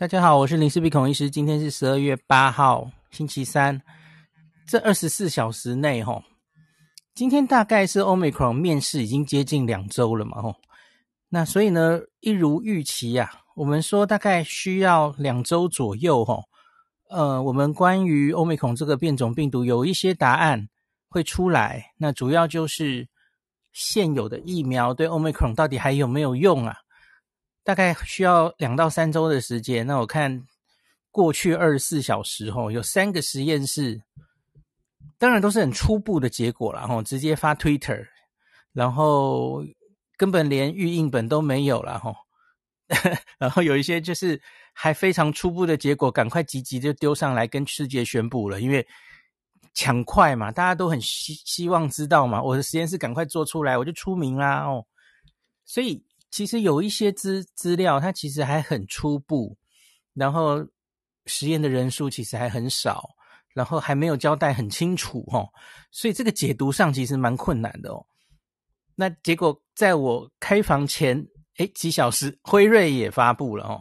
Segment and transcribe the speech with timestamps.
[0.00, 1.28] 大家好，我是林氏鼻孔医师。
[1.28, 3.82] 今天是十二月八号，星期三。
[4.66, 6.24] 这二十四小时内，哈，
[7.14, 10.56] 今天大概是 Omicron 面世已经接近两周了嘛，吼。
[11.28, 16.44] 那所以呢，一如预期呀、啊，我们说大概需要两周左右，吼。
[17.10, 20.66] 呃，我们关于 Omicron 这个变种病毒有一些答案
[21.10, 21.92] 会出来。
[21.98, 23.06] 那主要就是
[23.74, 26.74] 现有的疫苗对 Omicron 到底还有没有用啊？
[27.62, 29.86] 大概需要两到三周的时间。
[29.86, 30.46] 那我看
[31.10, 34.00] 过去二十四小时后，有三个实验室，
[35.18, 38.06] 当然都是很初步的结果了，哈，直接发 Twitter，
[38.72, 39.62] 然后
[40.16, 42.14] 根本连预印本都没有了，哈，
[43.38, 44.40] 然后有一些就是
[44.72, 48.86] 还非常初步的结果，赶快急急就丢上来跟世界宣布了，因为
[49.74, 54.86] 抢快嘛，大家都很希希望知道嘛，我的实验室赶快做出来，我就出名啦，哦，
[55.64, 56.02] 所以。
[56.30, 59.56] 其实有一些资资料，它其实还很初步，
[60.14, 60.64] 然后
[61.26, 63.10] 实验的人数其实还很少，
[63.54, 65.48] 然后还没有交代很清楚哦，
[65.90, 68.06] 所以这个解读上其实蛮困难的哦。
[68.94, 71.26] 那结果在我开房前，
[71.58, 73.80] 诶几小时，辉瑞也发布了哦，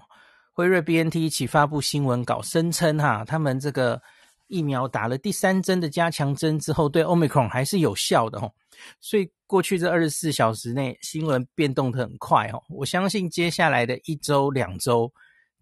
[0.53, 4.01] 辉瑞 BNT 一起发布新闻稿，声称哈，他们这个
[4.49, 8.51] 疫苗打了第三针的加强针之后，对 Omicron 还是有效的哦。
[8.99, 12.61] 所以过去这二十四小时内，新闻变动得很快哦。
[12.69, 15.13] 我相信接下来的一周、两周，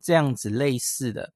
[0.02, 1.34] 这样子类似的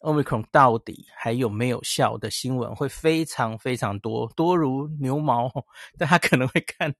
[0.00, 5.50] ，Omicron 到底还有没有效的新闻会非常非常多，多如牛毛。
[5.98, 6.94] 大家可能会看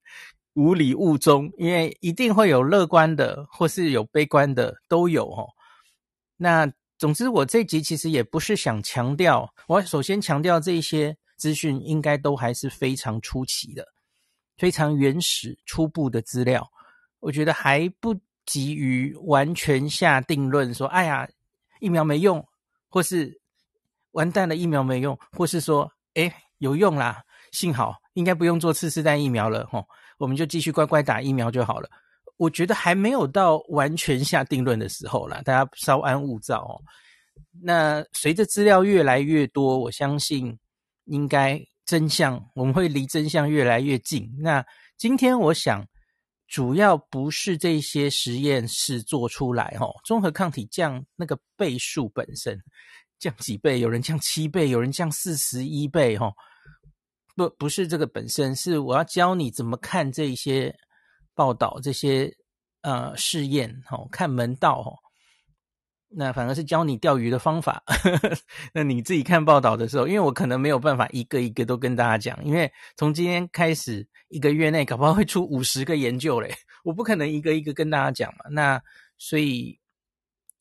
[0.55, 5.49] 无里雾中，因为一定会有乐观的，或是有悲观的，都有哦。
[6.37, 13.87] 那总之，我这集其实也不是想强调，我首先强调这些资讯应该都还是非常出奇的。
[14.57, 16.69] 非常原始、初步的资料，
[17.21, 18.13] 我觉得还不
[18.45, 21.29] 急于完全下定论，说：“哎呀，
[21.79, 22.45] 疫苗没用，
[22.89, 23.41] 或是
[24.11, 29.87] 完蛋了，疫苗没用，或是说，哎，有用啦，幸好应该不用做次世代疫苗了，吼，
[30.17, 31.89] 我们就继续乖乖打疫苗就好了。”
[32.39, 36.81] 我觉得还没有到完全下定论的时候啦，大家稍安勿躁哦。
[37.63, 40.59] 那随着资料越来越多，我相信
[41.05, 41.63] 应该。
[41.89, 44.31] 真相，我们会离真相越来越近。
[44.39, 44.63] 那
[44.99, 45.83] 今天我想，
[46.47, 52.63] 主要不是这些实验室做出来哦，中和抗体降那个倍数本身
[53.19, 56.31] 降几倍，有人降七倍，有人降四十一倍哦，
[57.35, 60.71] 不不是这个本身，是我要教你怎么看这些
[61.39, 62.35] 报道，这些
[62.83, 64.91] 呃试验哦，看门道哦。
[66.11, 67.81] 那反而是教你钓鱼的方法。
[68.75, 78.47] 那你自己看报道的时候，因为我可能没有办法一个一个都跟大家讲，因为从今天开始一个月内，搞不好会出五十个研究嘞，我不可能一个一个跟大家讲嘛。
[78.51, 78.83] 那
[79.17, 79.79] 所以，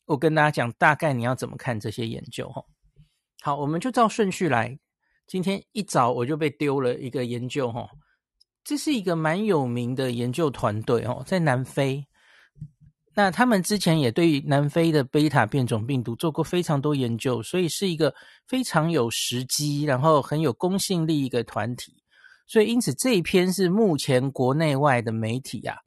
[0.06, 2.64] 我跟大家讲大概你要怎么看这些研究哈。
[3.42, 4.78] 好，我们就照顺序来。
[5.28, 7.90] 今天一早我就被丢了一个研究哈，
[8.68, 12.06] 这是一个蛮有名的研究团队哦，在南非。
[13.16, 18.14] 那他们之前也对南非的贝塔变种病毒做过非常多研究，所以是一个
[18.46, 21.96] 非常有时机，然后很有公信力一个团体。
[22.46, 25.78] 所以因此这一篇是目前国内外的媒体啊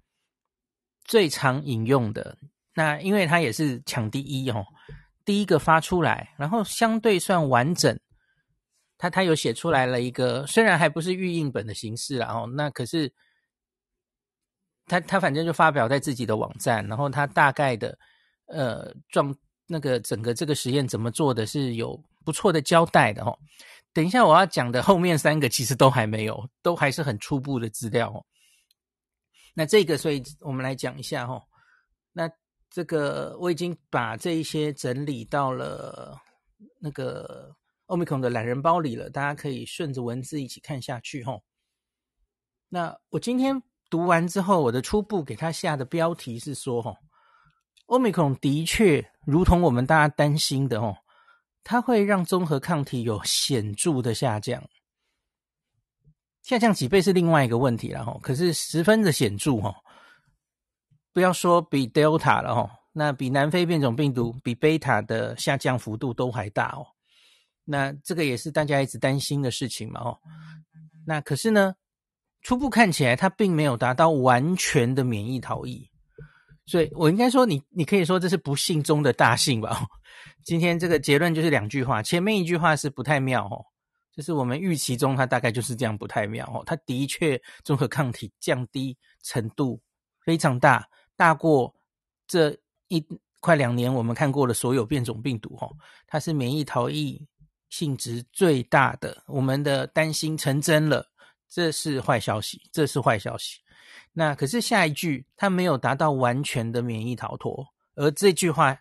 [1.04, 2.38] 最常引用的。
[2.74, 4.64] 那因为它也是抢第一哦，
[5.26, 8.00] 第一个发出来，然后相对算完整。
[9.00, 13.10] 他他有写出来了一个，虽然还不是预印本的形式啦哦，那可是。
[14.86, 17.96] 他他反正就发表在自己的网站，然后他大概的
[18.46, 19.32] 呃状
[19.68, 23.38] 那个整个这个实验怎么做的是有不错的交代的哦。
[23.92, 28.18] 等一下我要讲的后面三个其实都还没有，都还是很初步的资料哦。
[29.54, 31.40] 那这个所以我们来讲一下哦。
[32.12, 32.28] 那
[32.68, 36.18] 这个我已经把这一些整理到了
[36.80, 37.54] 那个
[37.90, 41.42] Omicron 的懒人包里了，大家可以顺着文字一起看下去哦。
[42.70, 43.62] 那我今天。
[43.90, 46.94] 读完之后，我的初步给他下的标题是说：“哈
[47.88, 50.96] ，Omicron 的确如同我们大家担心的，哦，
[51.64, 54.62] 它会让综合抗体有显著的下降，
[56.44, 58.16] 下降几倍是另外一个问题了，哈。
[58.22, 59.74] 可是十分的显著，哈，
[61.12, 66.86] 不要说比 Delta 了，哈，那比南非变种病毒、比贝塔的下降幅度都还大哦。
[67.70, 70.18] 那这个也是大家一直担心的事情嘛，哦。
[71.06, 71.74] 那可是呢？”
[72.42, 75.86] 初步看起来，它并没有达到完全的免疫逃逸，
[76.64, 79.86] 所以我应该说你，你你可以说这是不幸中的大幸吧。
[80.42, 83.60] 今天这个结论就是两句话，前面一句话是不太妙哦，
[84.16, 86.62] 就是我们预期中它大概就是这样不太妙哦。
[86.64, 89.78] 它的确综合抗体降低程度
[90.24, 91.74] 非常大，大过
[92.26, 92.56] 这
[92.88, 93.06] 一
[93.40, 95.70] 快两年我们看过的所有变种病毒，哦，
[96.06, 97.22] 它是免疫逃逸
[97.70, 101.10] 性质最大的，我们的担心成真了，
[101.48, 103.60] 这是坏消息，这是坏消息。
[104.12, 107.64] 那可是下一句，它没有达到完全的免疫逃脱，
[107.94, 108.76] 而这句话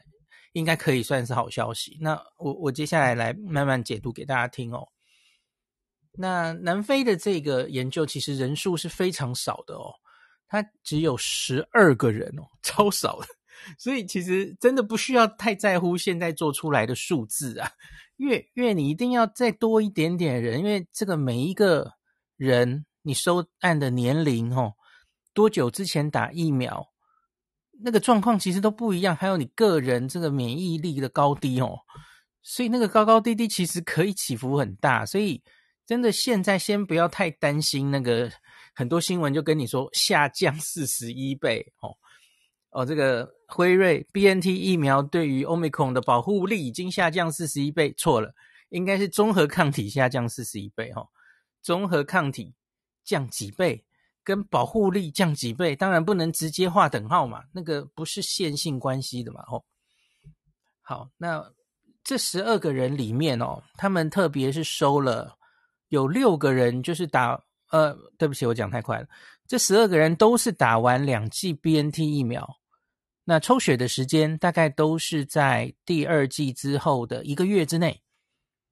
[0.54, 1.98] 应该可以算是好消息。
[2.02, 4.88] 那我我接下来来慢慢解读给大家听哦。
[6.14, 9.94] 那南非的这个研究其实人数是非常少的哦，
[10.48, 13.28] 它只有十二个人哦，超少的。
[13.78, 17.70] 所以其实真的不需要太在乎现在做出来的数字啊，
[18.20, 21.94] 越越你一定要再多一点点人，因为这个每一个
[22.38, 24.74] 人你收案的年龄哦。
[25.34, 26.90] 多久之前打疫苗，
[27.82, 31.80] 那个状况其实都不一样，还有你个人这个免疫力的高低哦，
[32.42, 35.42] 所以那个高高低低其实可以起伏很大，所以
[35.86, 38.30] 真的现在先不要太担心那个
[38.76, 41.96] 很多新闻就跟你说下降四十一倍哦
[42.72, 48.34] 哦，这个辉瑞 BNT 疫苗对于 Omicron 的保护力已经下降四十一倍，错了，
[48.70, 51.08] 应该是综合抗体下降四十一倍哦，
[51.62, 52.54] 综合抗体
[53.04, 53.86] 降几倍？
[54.22, 59.64] 跟保护力降几倍，当然不能直接划等号嘛，那个不是线性关系的嘛，哦。
[60.82, 61.44] 好，那
[62.04, 65.36] 这十二个人里面哦，他们特别是收了
[65.88, 67.42] 有六个人，就是打
[67.72, 69.08] 呃，对不起，我讲太快了，
[69.50, 72.48] 这十二个人都是打完两剂 BNT 疫苗，
[73.24, 78.00] 那抽血的时间大概都是在第二剂之后的一个月之内。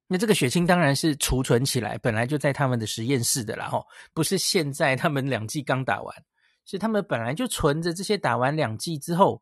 [0.05, 6.15] 那这个血清当然是储存起来，本来就在他们的实验室的啦，吼，不是现在他们两剂刚打完，
[6.63, 9.41] 是他们本来就存着这些打完两剂之后，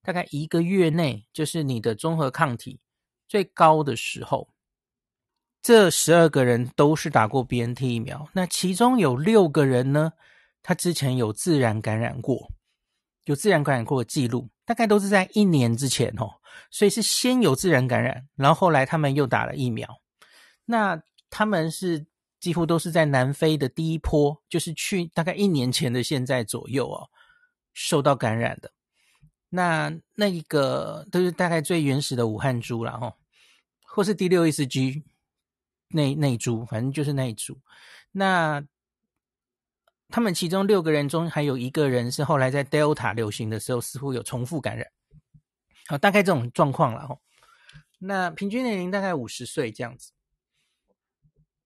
[0.00, 2.80] 大概一个月内就是你的综合抗体
[3.28, 4.48] 最高的时候。
[5.60, 10.14] 这十二个人都是打过 BNT 疫苗，那其中有六个人呢，
[10.62, 12.50] 他之前有自然感染过，
[13.24, 14.48] 有自然感染过的记录。
[14.64, 16.30] 大概都是在一年之前哦，
[16.70, 19.88] 所以是先有自然感染，然后后来他们又打了疫苗。
[20.64, 22.06] 那他们是
[22.38, 27.10] 几乎都是在南非的第一波，就是去大概一年前的现在左右哦，
[27.74, 28.70] 受到感染的。
[29.48, 33.12] 那那一个都是大概最原始的武汉株了哈，
[33.82, 35.02] 或是第六意思 G
[35.88, 37.58] 那那株，反正就是那一株。
[38.12, 38.64] 那
[40.10, 44.86] 他们其中六个人中，还有一个人是后来在 Delta 流行的时候，似乎有重复感染。
[45.86, 47.16] 好，大概这种状况了哈。
[47.98, 50.12] 那平均年龄大概五十岁这样子。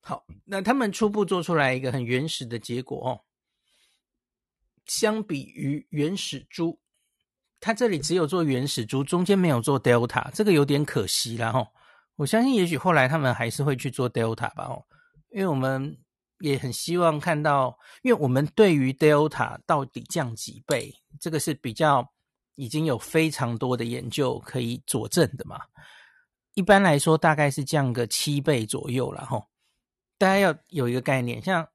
[0.01, 3.25] 好，那他们初步做出来一个很原始的结果哦。
[4.87, 6.79] 相比于原始株，
[7.61, 11.67] 他这里只有做原始株，中间没有做 Delta，这个有点可惜了哈。
[12.17, 14.85] 我相信也许后来他们还是会去做 Delta 吧哦，
[15.31, 15.99] 因为我们。
[16.45, 22.13] 也很希望看到，因为我们对于 Delta 到底降几倍，这个是比较
[22.57, 25.59] 已经有非常多的研究可以佐证的嘛。
[26.53, 29.47] 一般来说，大概是降个七倍左右了哈。
[30.19, 31.67] 大家要有一个概念，像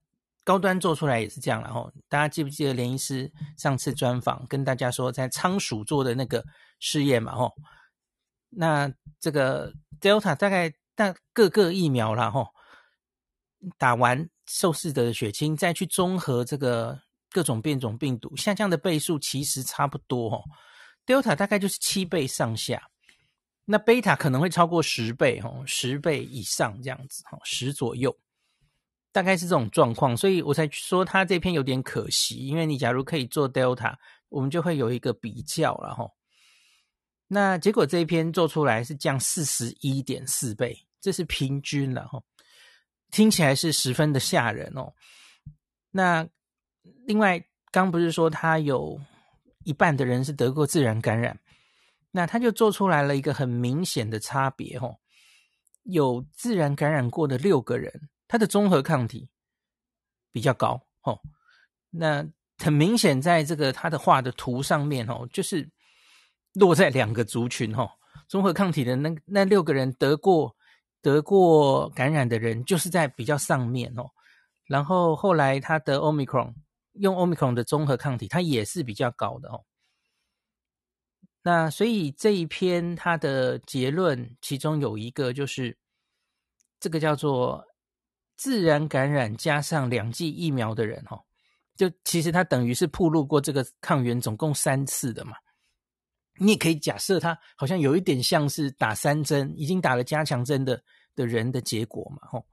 [0.43, 1.91] 高端做出来也是这样了哈。
[2.07, 6.45] 大家记不记得连医师上次专访跟大家说，在仓鼠做的那个
[6.79, 7.51] 试验嘛哈？
[8.49, 12.49] 那这个 Delta 大概大各个疫苗了哈，
[13.79, 14.29] 打完。
[14.51, 16.99] 受试者的血清再去综合这个
[17.29, 20.43] 各种变种病毒下降的倍数其实差不多哦
[21.05, 22.89] ，Delta 大概就是七倍上下，
[23.63, 28.17] 那贝塔可能会超过十倍哦，十倍以上这样子哈，十左右，
[29.11, 33.95] 大概是这种状况，所以我才说他这篇有点可惜，因为你假如可以做 Delta，
[34.29, 36.09] 我们就会有一个比较了哈。
[37.27, 42.19] 那结果这一篇做出来是降四十一点四倍，这是平均了哈。
[43.11, 44.93] 听起来是十分的吓人哦。
[45.91, 46.27] 那
[47.05, 48.99] 另外，刚不是说他有
[49.63, 51.39] 一半的人是得过自然感染，
[52.11, 54.97] 那他就做出来了一个很明显的差别哦。
[55.83, 59.29] 有自然感染过的六个人，他的综合抗体
[60.31, 61.19] 比较高哦。
[61.89, 62.23] 那
[62.57, 65.67] 很明显，在这个他的画的图上面哦，就是
[66.53, 67.89] 落在两个族群哦。
[68.27, 70.55] 综合抗体的那那六个人得过。
[71.01, 74.09] 得过感染的人就是在比较上面哦，
[74.65, 76.53] 然后后来他得 Omicron，
[76.93, 79.63] 用 Omicron 的综合抗体，它也是比较高的哦。
[81.41, 85.77] 那所以这一篇它的结论，其中有一个就是
[86.79, 87.65] 这个叫做
[88.35, 91.23] 自然感染加上两剂疫苗的人哦，
[91.77, 95.37] 就其实他等于是暴露过这个抗原总共三次的嘛。
[96.39, 100.81] 你也可以假设他好像有一点像是打三针，已经打了加强针的
[101.15, 102.45] 的人的结果嘛，吼。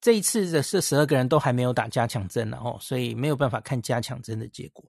[0.00, 4.84] 这一次的这十二个人都还没有打加强针，然后所以没有办法看加强针的结果。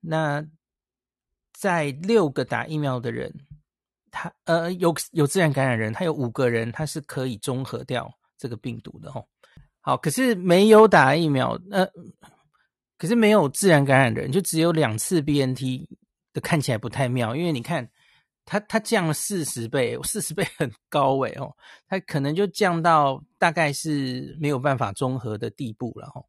[0.00, 0.44] 那
[1.52, 3.34] 在六个打疫苗的人，
[4.12, 9.28] 他呃有有自然感染人，他有五个人他是可以中和掉这个病毒的吼。
[9.80, 11.84] 好，可是没有打疫苗，呃，
[12.96, 15.84] 可是没有自然感染的人，就只有两次 BNT
[16.40, 17.90] 看起来不太妙，因为你看。
[18.50, 21.54] 它它降了四十倍，四十倍很高诶哦，
[21.86, 26.24] 它可能就降到大概是没有办法中和的地步了哦。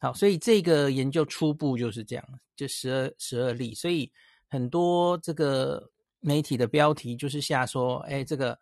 [0.00, 2.24] 好，所以这个研究初步就是这样，
[2.56, 4.12] 就十二十二例，所以
[4.48, 5.88] 很多这个
[6.18, 8.58] 媒体的标题就是下说，哎，这个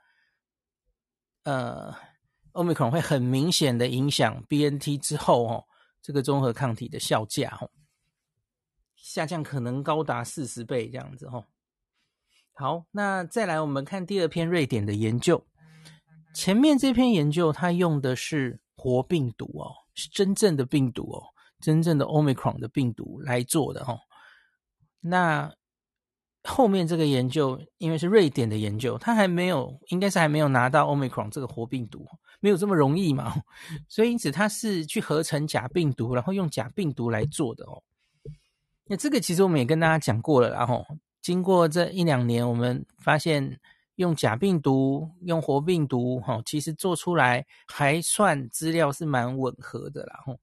[1.45, 1.91] 呃
[2.53, 5.65] ，Omicron 会很明显的影响 BNT 之后哦，
[6.03, 7.71] 这个综合抗体的效价哦，
[9.05, 11.45] 下降可能高达四十倍这样子哦。
[12.55, 15.45] 好，那再来我们看第二篇瑞典的研究。
[16.35, 21.23] 前面这篇研究它用的是活病毒哦，是真正的病毒哦，
[21.61, 24.01] 真正的 Omicron 的病毒来做的哦。
[25.01, 25.55] 那
[26.43, 32.07] 后面这个研究因为是瑞典的研究，它还没有，应该是还没有拿到 Omicron 这个活病毒，
[32.41, 33.35] 没有这么容易嘛。
[33.87, 37.83] 所以因此它是去合成假病毒，然后用假病毒来做的哦。
[38.87, 40.85] 那这个其实我们也跟大家讲过了，然后。
[41.25, 43.59] 经过这一两年，我们发现
[43.95, 50.39] 用假病毒、用活病毒，哈，其实做出来还算资料是蛮吻合的啦，吼。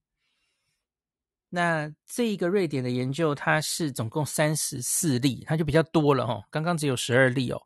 [1.49, 6.43] 那这一个瑞典的研究，它是总共三十四例，它就比较多了，哈。
[6.49, 7.61] 刚刚只有十二例哦。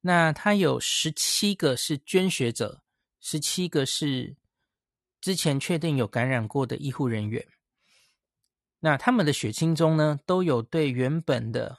[0.00, 2.80] 那它有十七个是捐血者，
[3.20, 4.34] 十七个是
[5.20, 7.46] 之前确定有感染过的医护人员。
[8.80, 11.78] 那他们的血清中呢，都有对原本的。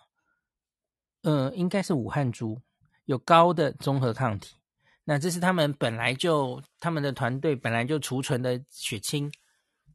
[1.24, 2.62] 呃，应该是武汉株
[3.06, 4.56] 有高的中和抗体，
[5.04, 9.30] 那这是他们本来就他们的团队本来就储存的血清，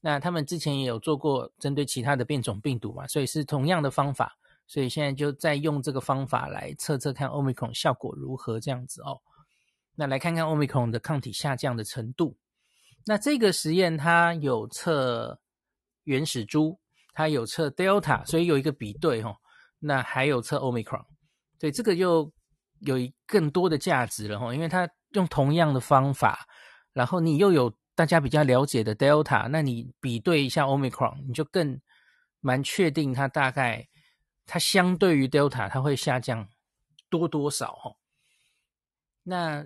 [0.00, 9.18] 那他们之前也有做过针对其他的变种病毒嘛，所以是同样的方法，所以现在就再用这个方法来测测看 Omicron 效果如何这样子哦。
[9.94, 12.36] 那来看看 Omicron 的抗体下降的程度。
[13.06, 15.40] 那这个实验它有测
[16.04, 16.78] 原始株，
[17.12, 19.36] 它有测 Delta，所以有一个比对哦。
[19.78, 21.04] 那还有测 Omicron。
[21.58, 22.32] 对，这个就
[22.80, 26.46] 有更多的价值了哈，因为它用同样的方法，
[26.92, 31.80] 然后你又有大家比较了解的 Delta，那你比对一下 Omicron，你就更
[32.40, 33.88] 蛮确定它大概
[34.46, 36.48] 它相对于 Delta 它会下降
[37.08, 37.92] 多多少哈。
[39.22, 39.64] 那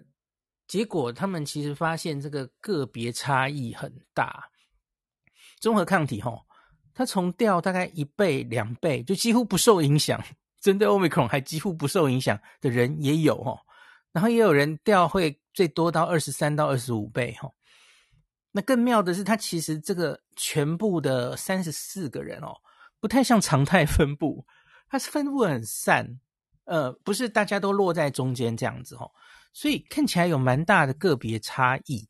[0.67, 4.51] 结果他们其实发现这个个别差异很大，
[5.61, 6.33] 综合抗体哈，
[6.97, 10.19] 它从掉大概一倍两倍就几乎不受影响。
[10.59, 13.61] 针对 Omicron 还几乎不受影响的人也有哦，
[14.11, 17.53] 然后也有人掉会最多到二十三到二十五倍哦。
[18.51, 22.57] 那更妙的是，它其实这个全部的三十四个人哦，
[22.99, 24.45] 不太像常态分布，
[24.89, 26.19] 它是分布很散，
[26.65, 29.13] 呃，不是大家都落在中间这样子哦，
[29.53, 32.09] 所以看起来有蛮大的个别差异。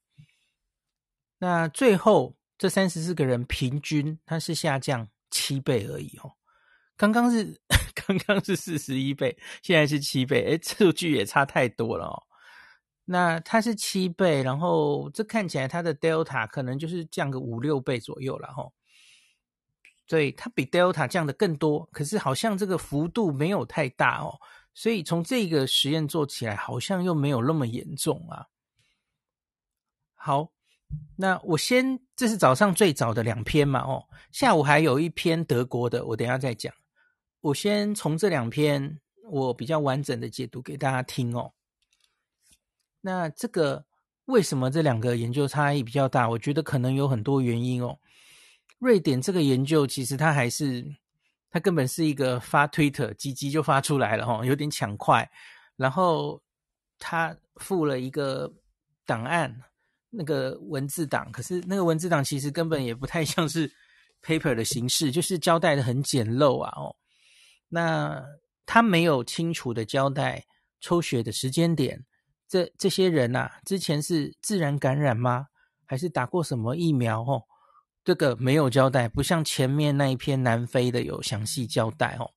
[1.39, 6.33] 那最后这三十四个人平均它是下降七倍而已哦。
[6.97, 7.61] 刚刚是
[7.95, 12.23] 刚刚是四十一倍，现在是七倍，诶，数据也差太多了哦。
[13.05, 18.67] 那它是七倍，然后这看起来它的 Delta 可能就是降个五六倍左右了哈。
[20.07, 24.41] 所以它比 Delta 降的更多，可是好像这个幅度没有太大哦。
[24.73, 28.47] 所以从这个实验做起来，好像又没有那么严重啊。
[30.15, 30.56] 好。
[31.19, 36.73] 那我先，这是早上最早的两篇嘛，哦，下午还有一篇德国的，我等下再讲。
[37.41, 39.01] 我先从这两篇
[39.31, 41.53] 我比较完整的解读给大家听哦。
[43.01, 43.87] 那这个
[44.27, 46.29] 为什么这两个研究差异比较大？
[46.29, 47.99] 我觉得可能有很多原因哦。
[48.79, 50.85] 瑞典这个研究其实它还是，
[51.51, 55.31] 它根本是一个发推特，叽叽就发出来了哈，有点抢快，
[55.77, 56.43] 然后
[56.99, 58.53] 他附了一个
[59.07, 59.63] 档案。
[60.11, 63.71] 那个文字档，可是那个文字档其实根本也不太像是
[64.23, 66.95] paper 的形式，就是交代的很简陋啊哦。
[67.69, 68.25] 那
[68.65, 70.45] 他没有清楚的交代
[70.81, 72.05] 抽血的时间点，
[72.49, 75.47] 这这些人呐、啊，之前是自然感染吗？
[75.85, 77.23] 还是打过什么疫苗？
[77.23, 77.45] 哦，
[78.05, 82.33] 这个没有交代，不像前面那一篇南非的有详细交代哦。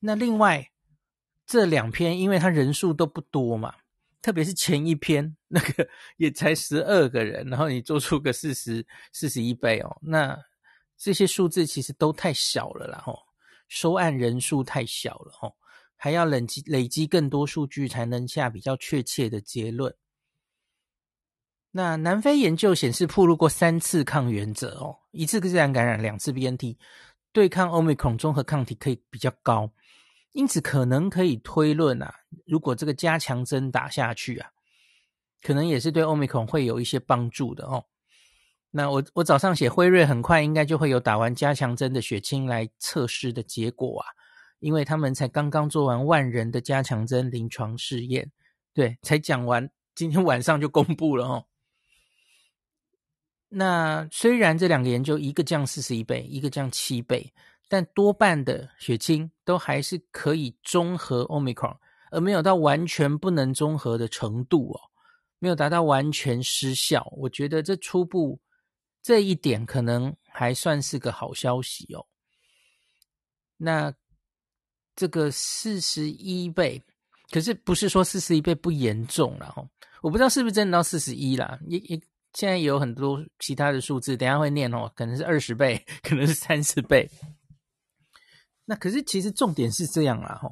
[0.00, 0.68] 那另外
[1.46, 3.74] 这两篇，因为他人数都不多嘛。
[4.20, 10.38] 特别是前一篇那个也才十二个人，然后你做出个四十四十一倍哦，那
[10.96, 13.18] 这些数字其实都太小了啦吼，
[13.68, 15.54] 收案人数太小了吼，
[15.94, 19.94] 还要累积累积更多数据才能下比较确切的结论。
[21.72, 26.78] 那南非研究显示，暴露过三次抗原者哦，一次自然感染，两次 BNT
[27.30, 29.70] 对抗 Omicron 中和抗体可以比较高。
[30.32, 32.14] 因此可能可以推论啊，
[32.46, 34.50] 如果这个加强针打下去啊，
[35.42, 37.84] 可能也是对 Omicron 会有一些帮助的哦。
[38.70, 44.06] 那我我早上写辉瑞很快应该就会有打完加强针的血清来测试的结果啊，
[44.60, 48.32] 因为他们才刚刚做完万人的加强针临床试验，
[48.72, 51.44] 对，才讲完，今天晚上就公布了哦。
[53.50, 57.30] 那虽然这两个研究一个降四十一倍，一个降七倍，
[57.68, 61.76] 但多半的血清都还是可以中和 Omicron，
[62.10, 64.80] 而没有到完全不能中和的程度哦，
[65.42, 67.06] 没有达到完全失效。
[67.16, 68.40] 我觉得这初步。
[69.04, 72.06] 这一点可能还算是个好消息哦。
[73.56, 73.92] 那
[74.94, 76.80] 这个四十一倍，
[77.32, 79.68] 可是不是说四十一倍不严重了哦？
[80.02, 81.58] 我不知道是不是真的到四十一啦。
[81.66, 82.00] 也也
[82.34, 87.10] 现在有很多其他的数字，等下会念哦，可能是二十倍，可能是三十倍。
[88.64, 90.48] 那可是其实重点是这样啦哈。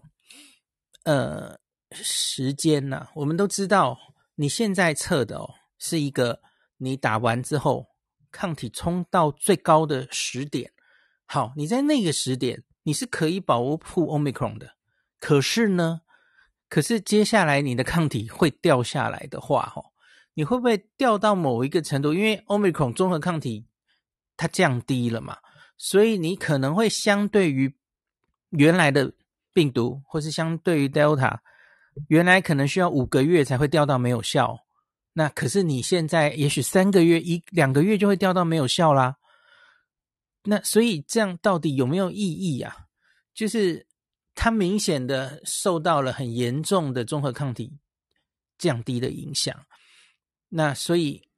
[1.04, 1.56] 呃，
[1.92, 3.96] 时间呢，我们都知道，
[4.40, 6.40] 你现在测的哦，是一个
[6.78, 7.88] 你打完之后。
[8.32, 10.70] 抗体冲到最高的时点，
[11.26, 14.76] 好，你在那个时点你是可以保护 Omicron 的。
[15.18, 16.02] 可是呢，
[16.68, 19.90] 可是接下来你的抗体会掉下来的话，哦，
[20.34, 22.14] 你会不会掉到某一个程度？
[22.14, 23.66] 因为 Omicron 综合抗体
[24.36, 25.38] 它降低了嘛，
[25.76, 27.76] 所以你可能会相对于
[28.50, 29.12] 原来的
[29.52, 31.40] 病毒，或是相对于 Delta，
[32.08, 34.58] 原来可能需要五个月才会掉到没有效。
[35.12, 39.16] 那可是你现在也许三个月一两个月就会掉到没有效啦。
[40.44, 42.86] 那所以这样到底有没有意义啊？
[43.34, 43.86] 就是
[44.34, 47.78] 它明显的受到了很严重的综合抗体
[48.56, 49.54] 降低的影响。
[50.48, 51.28] 那所以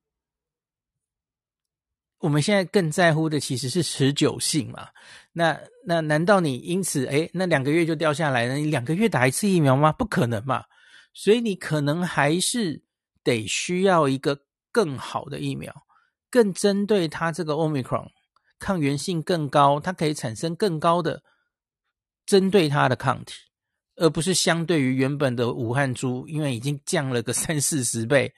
[2.23, 4.89] 我们现在更在乎的其实是持久性嘛。
[5.33, 8.55] 那那难道你因此诶那两个月就掉下来了？
[8.55, 9.93] 你两个月打一次疫苗吗？
[9.93, 10.65] 不可能嘛。
[11.13, 12.83] 所以你可能还是。
[13.25, 14.37] 得需要一个
[14.73, 15.73] 更好的疫苗，
[16.29, 18.09] 更针对它这个 Omicron
[18.59, 21.23] 抗原性更高，它可以产生更高的
[22.27, 23.35] 针对它的抗体，
[23.95, 28.35] 而不是相对于原本的武汉株，因为已经降了个三四十倍，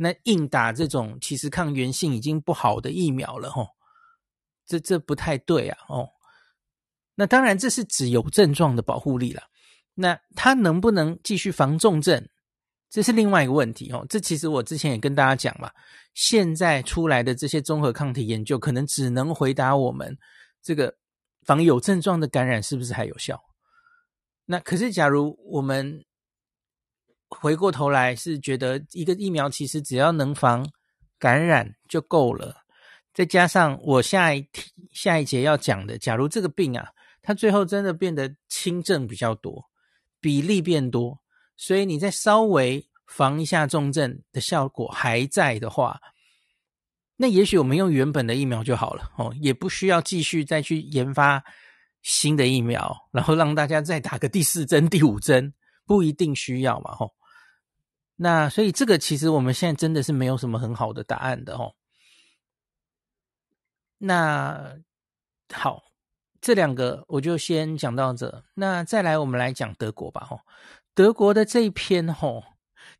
[0.00, 3.66] 那硬打这种其实抗原性已经不好的疫苗了吼，
[4.64, 6.08] 这这不太对啊哦。
[7.16, 9.42] 那当然这是指有症状的保护力了，
[9.94, 12.28] 那它能不能继续防重症？
[12.88, 15.70] 这是另外一个问题哦，这其实我之前也跟大家讲嘛，
[16.14, 20.16] 现在出来的这些综合抗体研究，可能只能回答我们
[20.62, 20.96] 这个
[21.42, 23.38] 防有症状的感染是不是还有效。
[24.46, 26.02] 那可是，假如我们
[27.28, 30.66] 回过头来是觉得一个疫苗其实只要能防
[31.18, 32.56] 感染就够了，
[33.12, 36.88] 再加上我下一题下一节要讲的，假如这个病啊，
[37.22, 39.64] 它最后真的变得轻症比较多，
[40.20, 41.20] 比例变多。
[41.56, 46.00] 所以你再稍微防一下重症的效果还在的话，
[47.16, 51.42] 那也许我们用原本的疫苗就好了哦，也不需要继续再去研发
[52.02, 55.52] 新的疫苗，然后让大家再打个第四针、第五针，
[55.84, 57.12] 不一定需要嘛吼。
[58.20, 61.76] 那所以这个其实我们现在真的是没有什么很好的答案的吼。
[63.96, 64.76] 那
[65.54, 65.84] 好，
[66.40, 70.40] 这两个我就先讲到这，那再来我们来讲德国吧吼。
[70.94, 72.42] 德国的这一篇吼，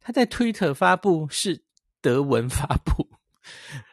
[0.00, 1.64] 他在 Twitter 发布是
[2.00, 3.04] 德文发布，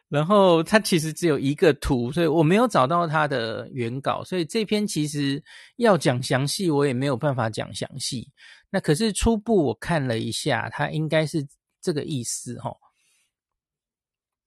[0.10, 5.44] 然后他其实只有一个图，所以我没有找到他的原稿，所以这篇其实
[5.78, 8.32] 要讲详细，我也没有办法讲详细。
[8.76, 11.48] 那可是初步我看了一下，他应该是
[11.82, 12.76] 这个意思哦，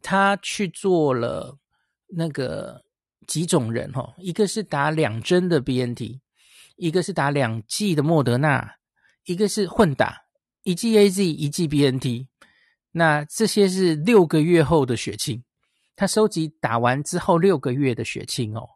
[0.03, 1.57] 他去做了
[2.09, 2.85] 那个
[3.27, 6.21] 几种人哦，一个是打两针的 BNT，
[6.77, 8.75] 一个是打两剂的莫德纳。
[9.25, 10.23] 一个是混打，
[10.63, 12.27] 一剂 AZ，一剂 BNT，
[12.93, 15.43] 那这些是六个月后的血清，
[15.97, 18.69] 他收集打完之后六个月的血清哦。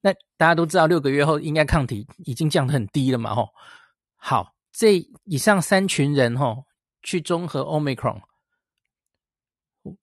[0.00, 3.50] 那大家都知道，六个月后应该抗体已经降得很低了嘛吼。
[4.16, 6.64] 好，这以上三群人吼
[7.02, 8.20] 去中和 Omicron，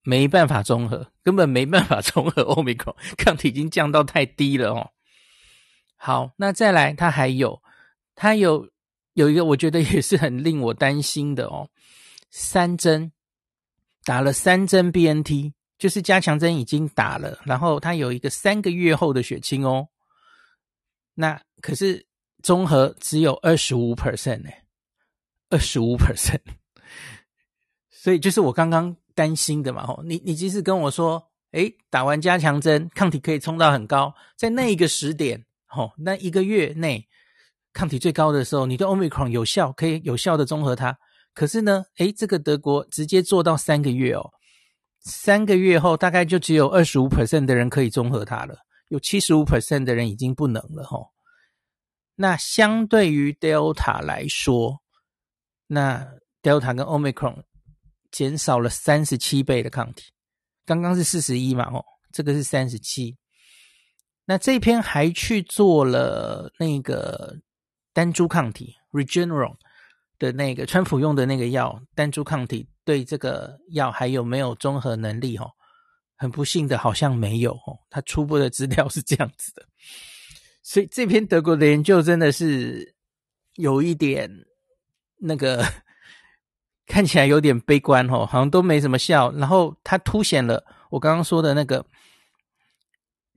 [0.04, 4.92] 没办法中和，根本没办法中和 Omicron，抗体已经降到太低了哦。
[5.96, 7.62] 好，那再来，他还有，
[8.16, 8.70] 他有。
[9.14, 11.68] 有一个我觉得也是很令我担心的哦，
[12.30, 13.12] 三针
[14.04, 19.88] 打了三针 BNT，就是加强针已经打了，然后他有一个三个月后的血清哦，
[21.16, 22.06] 那可是
[22.48, 24.50] 综合只有二十五 percent 呢，
[25.50, 26.40] 二十五 percent，
[27.92, 37.06] 所以就是我刚刚担心的嘛吼，你你即使跟我说，诶，打完加强针抗体可以冲到很高，在那一个时点，吼，那一个月内。
[37.74, 40.98] 抗体最高的时候，你对 Omicron 有效，可以有效的中和它。
[41.34, 44.32] 可是呢，诶，这个德国直接做到三个月哦，
[45.02, 48.56] 三个月后大概就只有二十五 percent 的人可以中和它了，
[48.88, 51.12] 有七十五 percent 的人已经不能了哦。
[52.20, 54.82] 那相对于 Delta 来说，
[55.68, 56.06] 那
[56.42, 57.44] Delta 跟 Omicron
[58.12, 60.12] 减少了三十七倍的抗体，
[60.66, 63.16] 刚刚是四十一嘛，哦，这个是三十七。
[64.26, 67.38] 那这篇还去做了那个
[67.94, 69.56] 单株抗体 Regeneron
[70.20, 75.38] 的那个川普用的那个药，单株抗体对这个药还有没有综合能力？
[75.38, 75.52] 哦，
[76.16, 77.78] 很不幸的，好像没有哦。
[77.90, 79.66] 他初步的资料是这样子的，
[80.70, 82.94] 所以这篇德国的研究真的是
[83.56, 84.30] 有一点
[85.16, 85.64] 那个
[86.86, 89.32] 看起来有点悲观哦，好像都没什么效。
[89.32, 91.86] 然后它凸显了我刚刚说的那个。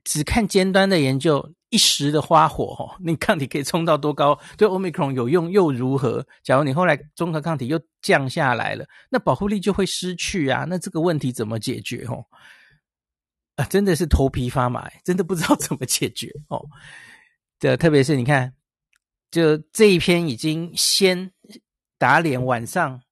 [0.02, 4.36] 只看尖端的研究，一时的花火哦，你抗体可以冲到多高？
[4.56, 6.26] 对 Omicron 有用又如何？
[6.42, 10.64] 假如你后来中和抗体又降下来了，那保护力就会失去啊！
[10.66, 12.06] 那这个问题怎么解决？
[12.08, 12.24] 哦，
[13.56, 16.64] 啊，真的是头皮发麻，真的不知道 怎么解决哦。
[17.60, 18.54] 这特别是你看，
[19.30, 21.30] 就这一篇已经先
[21.98, 23.02] 打脸，晚上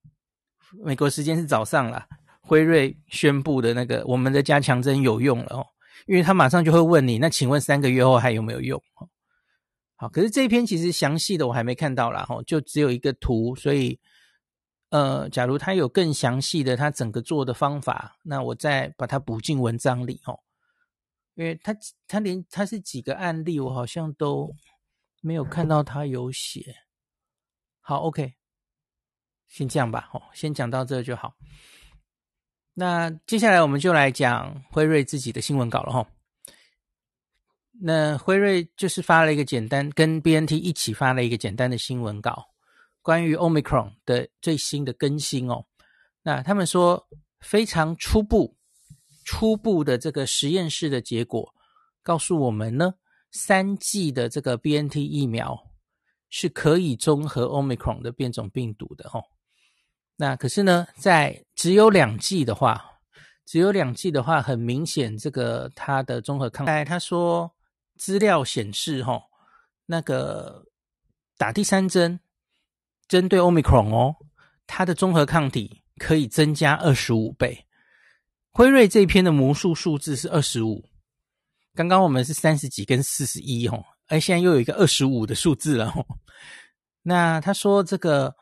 [0.82, 2.06] 美国时间是早上了，
[2.40, 5.66] 辉瑞宣布的那个我们的加强针有用了哦。
[6.06, 8.82] 因为他马上就会问你，那请问三个月后还有没有用？
[9.96, 14.00] 好，可是这一篇其实详细的我还没看到啦，哈，就只有一个图，所以
[14.88, 20.34] 呃，假如他有更详细的他整个做的方法，那我再把它补进文章里，哈，
[21.38, 21.72] 因为他
[22.08, 24.52] 他连他是几个案例，我好像都
[25.20, 26.74] 没有看到他有写。
[27.78, 28.34] 好，OK，
[29.46, 31.36] 先这样吧，哦，先讲到这就好。
[32.74, 36.10] 那接下来我们就来讲辉瑞自己的新闻稿了哈。
[37.70, 42.44] 那辉瑞就是发了一个简单，跟 BNT 一起发了一个简单的新闻稿，
[43.00, 45.64] 关于 Omicron 的最新的更新哦。
[46.20, 48.57] 那他们说非常初步、
[49.30, 51.54] 初步的这个实验室的结果，
[52.02, 52.94] 告诉我们呢，
[53.30, 55.54] 三剂的这个 BNT 疫苗
[56.30, 59.22] 是可以中和 Omicron 的变种病毒的哦。
[60.16, 62.82] 那可是呢，在只有两剂的话，
[63.44, 67.54] 只有两剂的话，很明显这个它的综合抗体，他说
[67.98, 69.20] 资料显示哈，
[69.84, 70.64] 那个
[71.36, 72.18] 打第三针
[73.06, 74.16] 针对 Omicron 哦，
[74.66, 77.66] 它的综合抗体可以增加二十五倍。
[78.58, 80.84] 辉瑞这篇的魔术数字是二十五，
[81.76, 86.04] 刚刚我们是三十几跟四十一哦，哎，现在又有一个二十五的数字了哦。
[87.02, 88.34] 那他说这个。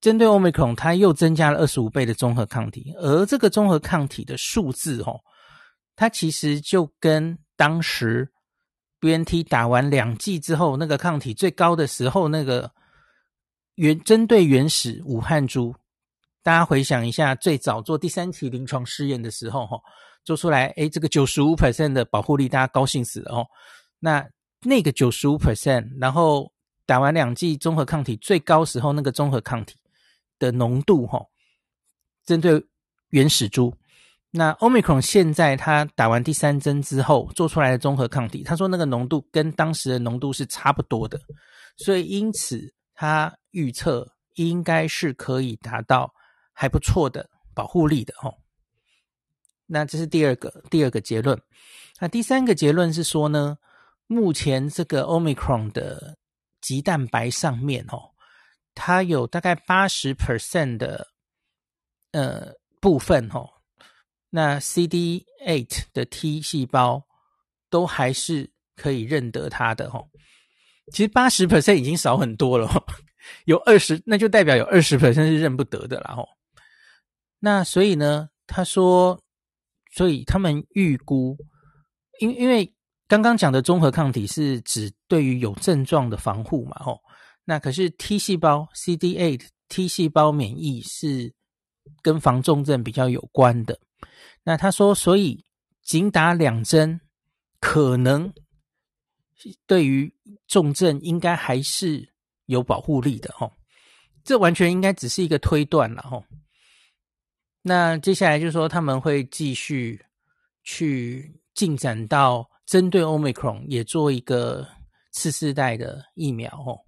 [0.00, 5.18] 针对 Omicron，它又增加了二十五倍的综合抗体，而这个综合抗体的数字，哦，
[5.96, 8.30] 它其实就跟当时
[9.00, 12.70] BNT 打完两剂之后，那个抗体最高的时候，那个
[13.76, 15.74] 原针对原始武汉株，
[16.44, 19.76] 大家回想一下，最早做第三期临床试验的时候，哈，
[20.22, 23.44] 做出来，诶，这个九十五 percent 的保护力，大家高兴死了哦。
[23.98, 24.24] 那
[24.60, 26.52] 那个九十五 percent，然后
[26.86, 29.74] 打完两剂综合抗体最高时候，那个综合抗体。
[30.36, 31.24] 的浓度哈，
[32.26, 32.62] 针对
[33.10, 33.72] 原始株，
[34.32, 41.18] 那 Omicron 现在他打完第三针之后做出来的综合抗体，他说那个浓度跟当时的浓度是差不多的，
[41.76, 46.12] 所以因此他预测应该是可以达到
[46.54, 48.34] 还不错的保护力的哦。
[49.66, 51.38] 那这是第二个第二个结论，
[52.00, 53.58] 那第三个结论是说呢，
[54.06, 56.16] 目前这个 Omicron 的
[56.62, 58.12] 棘蛋白上面哦。
[58.76, 61.06] 它有大概八十 percent 的
[62.10, 63.48] 呃部分哦，
[64.30, 67.06] 那 CD8 的 T 细胞
[67.70, 70.08] 都还是可以认得它的哦。
[70.92, 72.68] 其实八十 percent 已经少很多了，
[73.44, 76.28] 有二十那就代表有二十 percent 是认不得的啦哦。
[77.44, 79.20] 那所以呢，他说，
[79.92, 81.36] 所以他们预估，
[82.18, 82.72] 因因为
[83.06, 86.98] 刚刚讲的综合抗体是指对于有症状的防护嘛哦。
[87.44, 91.34] 那可是 T 细胞 CD8 T 细胞免疫是
[92.00, 93.78] 跟防重症比较有关的。
[94.42, 95.44] 那他说，所以
[95.82, 96.98] 仅打两针，
[97.60, 98.32] 可能
[99.66, 100.10] 对于
[100.46, 102.08] 重症应该还是
[102.46, 103.52] 有保护力的哦。
[104.24, 106.24] 这完全应该只是一个推断了哦。
[107.66, 109.98] 那接下来就是说他们会继续
[110.64, 114.68] 去进展到针对 Omicron 也做一个
[115.12, 116.78] 次世代的疫苗哦。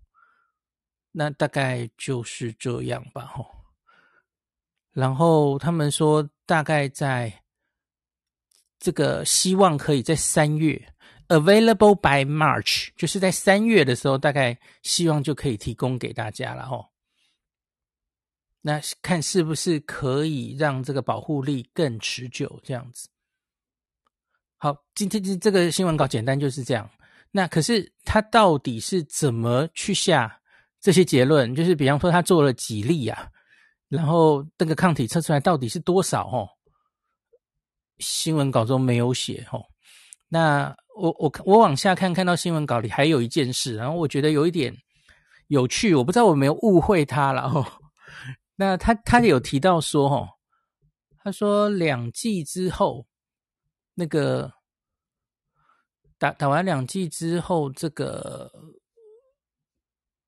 [1.12, 3.46] 那大概就是这样吧，吼。
[4.92, 7.32] 然后他们说，大概在
[8.78, 10.92] 这个希望可以在三月
[11.28, 16.86] ，available by March，就是在三月的时候，大概希望就可以提供给大家了吼。
[18.66, 23.08] 那看是不是可以让这个保护力更持久，这样子。
[24.56, 26.90] 好，今天这这个新闻稿简单就是这样。
[27.30, 30.36] 那可是他到底是怎么去下
[30.80, 31.54] 这些结论？
[31.54, 33.28] 就是比方说他做了几例啊，
[33.88, 36.26] 然后这个抗体测出来到底是多少？
[36.26, 36.48] 哦，
[38.00, 39.46] 新闻稿中没有写。
[39.52, 39.64] 哦，
[40.28, 44.76] 那我我我往下看，看到新闻稿里还有一件事，然后我觉得有一点
[45.46, 47.42] 有趣，我不知道我没有误会他了。
[47.42, 47.64] 哦。
[48.58, 50.28] 那他他有提到说，哦，
[51.18, 53.06] 他说两剂之后，
[53.92, 54.50] 那个
[56.16, 58.50] 打打完两剂之后，这个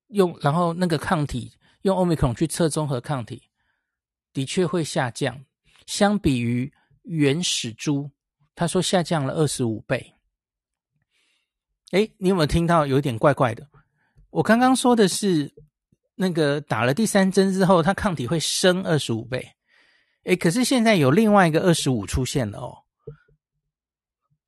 [0.09, 3.49] 用然后那个抗体用 Omicron 去测综合抗体，
[4.31, 5.43] 的确会下降，
[5.87, 8.11] 相比于原始株，
[8.53, 10.13] 他说下降了二十五倍。
[11.89, 13.67] 哎，你有没有听到有点怪怪的？
[14.29, 15.51] 我刚刚说的是。
[16.21, 19.53] 那个打了第三针之后，它抗体会升二十五倍，
[20.25, 22.75] 诶，可是现在有另外一个二十五出现了哦。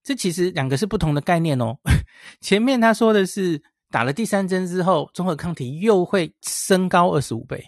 [0.04, 1.78] 这其实两个是不同的概念哦。
[2.42, 7.64] 前面他说的是打了第三针之后，综合抗体又会升高二十五倍，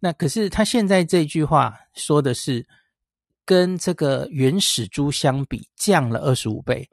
[0.00, 2.68] 那可是他现在这句话说的是
[3.46, 6.90] 跟这个原始株相比降了二十五倍。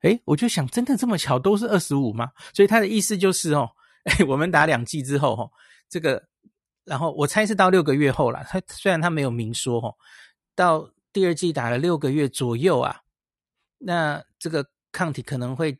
[0.00, 2.30] 诶，我就想，真的这么巧，都是二十五吗？
[2.54, 3.68] 所以他的意思就是哦。
[4.06, 5.50] 哎， 我们打两剂之后，哈，
[5.88, 6.22] 这个，
[6.84, 8.44] 然后我猜是到六个月后了。
[8.44, 9.92] 他虽然他没有明说，哈，
[10.54, 13.00] 到第二剂打了六个月左右啊，
[13.78, 15.76] 那这个抗体可能会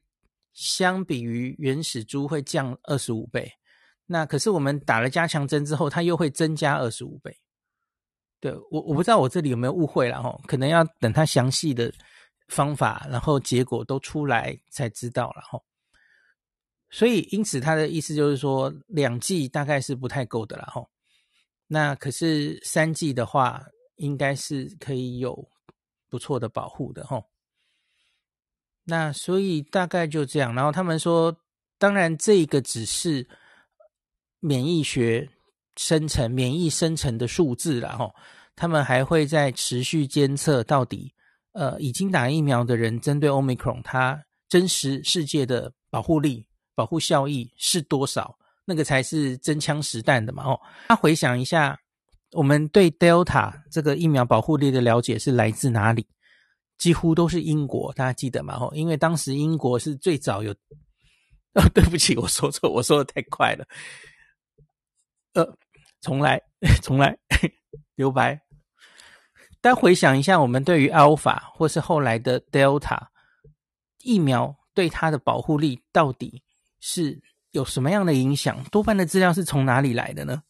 [0.52, 3.52] 相比于原始株会降二十五倍。
[4.06, 7.36] 那可是我们打了加强针之后，它又会增加二十五倍。
[8.40, 11.92] 对，我我不知道我这里有没有误会了，哈，可能要等它详细的
[12.48, 15.60] 方法，然后结果都出来才知道了，哈。
[16.90, 20.88] 所以，因此他的意思就是说，两剂大概是不太够的了吼。
[21.66, 23.64] 那可是三剂的话，
[23.96, 25.48] 应该是可以有
[26.08, 27.24] 不错的保护的吼。
[28.84, 30.54] 那所以大概就这样。
[30.54, 31.36] 然后他们说，
[31.76, 33.28] 当然这个只是
[34.38, 35.28] 免疫学
[35.74, 38.14] 生成、免疫生成的数字了吼。
[38.54, 41.12] 他们还会再持续监测到底，
[41.52, 46.46] 呃，已经打疫苗的人针对 Omicron 它真实世界的保护力。
[46.76, 48.38] 保护效益是多少？
[48.68, 50.44] 那个才是真枪实弹的嘛！
[50.44, 51.78] 哦，那回想一下，
[52.32, 56.06] 我们对 Delta 这个疫苗保护力的了解是来自哪里？
[56.76, 58.58] 几乎都是英国，大家记得吗？
[58.60, 60.52] 哦，因为当时英国是最早有……
[61.54, 63.64] 哦，对不起，我说错，我说的太快了。
[65.34, 65.56] 呃，
[66.00, 66.42] 重来，
[66.82, 67.16] 重来，
[67.94, 68.38] 留白。
[69.60, 72.98] 但回想一下，我们对于 Alpha 或是后来的 Delta
[74.02, 76.42] 疫苗对它的保护力到底？
[76.80, 78.62] 是有什么样的影响？
[78.64, 80.42] 多半的资料是从哪里来的呢？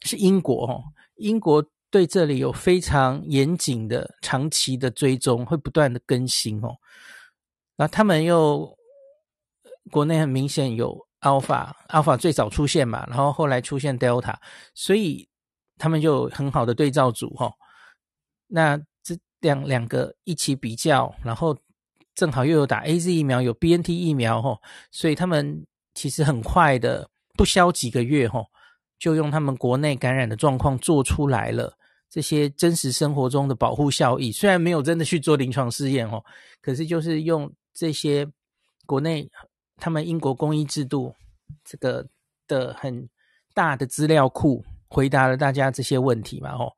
[0.00, 0.82] 是英国哦，
[1.16, 6.76] 英国对这里有非常严谨的长期的追踪，会不断的更新哦。
[7.76, 8.76] 那他们又
[9.90, 14.34] 国内很明显有 Alpha，Alpha 最早出现嘛，然后后来出现 Delta，
[14.74, 15.28] 所以
[15.78, 17.52] 他们就有很好的对照组哈。
[18.46, 21.56] 那这两两个一起比较，然后。
[22.14, 28.46] 正好又有打 AZ 疫苗，有 BNT 疫苗吼，所以他们其实很快的，不消几个月吼，
[28.98, 31.74] 就用他们国内感染的状况做出来了
[32.10, 34.30] 这些真实生活中的保护效益。
[34.30, 36.22] 虽然没有真的去做临床试验吼，
[36.60, 38.28] 可是就是用这些
[38.84, 39.26] 国内
[39.78, 41.14] 他们英国公益制度
[41.64, 42.06] 这个
[42.46, 43.08] 的很
[43.54, 46.74] 大的资料库，回答了大家这些问题嘛吼。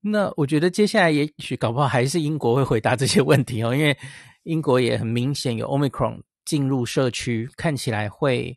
[0.00, 3.98] 那我觉得接下来也许搞不好还是英国会回答这些问题哦，因为。
[4.46, 8.56] 英国也很明显有 Omicron 进入社区，看起来会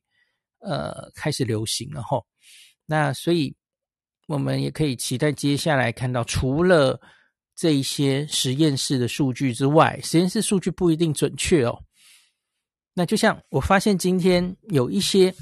[0.59, 2.23] 呃开始流行了吼。
[2.85, 3.55] 那所以
[4.27, 7.01] 我们也可以期待接下来看到，除了
[7.55, 11.83] 这一些实验室的数据之外，实验室数据不一定准确哦。
[12.93, 15.33] 那就像我发现今天有一些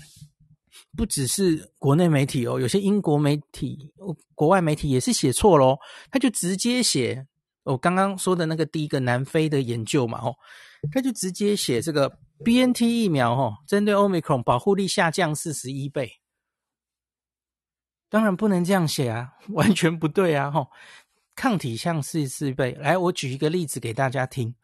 [0.96, 3.92] 不只是国内媒体哦，有些英国媒体、
[4.34, 5.78] 国外媒体也是写错咯，
[6.10, 7.28] 他就直接写。
[7.68, 10.36] 我刚刚说的那个第一个南非的研究嘛，吼，
[10.92, 12.10] 他就直接写这个
[12.46, 16.10] BNT 疫苗，哦，针对 Omicron 保护力下降四十一倍。
[18.10, 20.72] 当然不能这样写啊， 完全不对啊，吼，
[21.36, 22.72] 抗体降四十四倍。
[22.80, 24.56] 来，我举一个例子给大家听。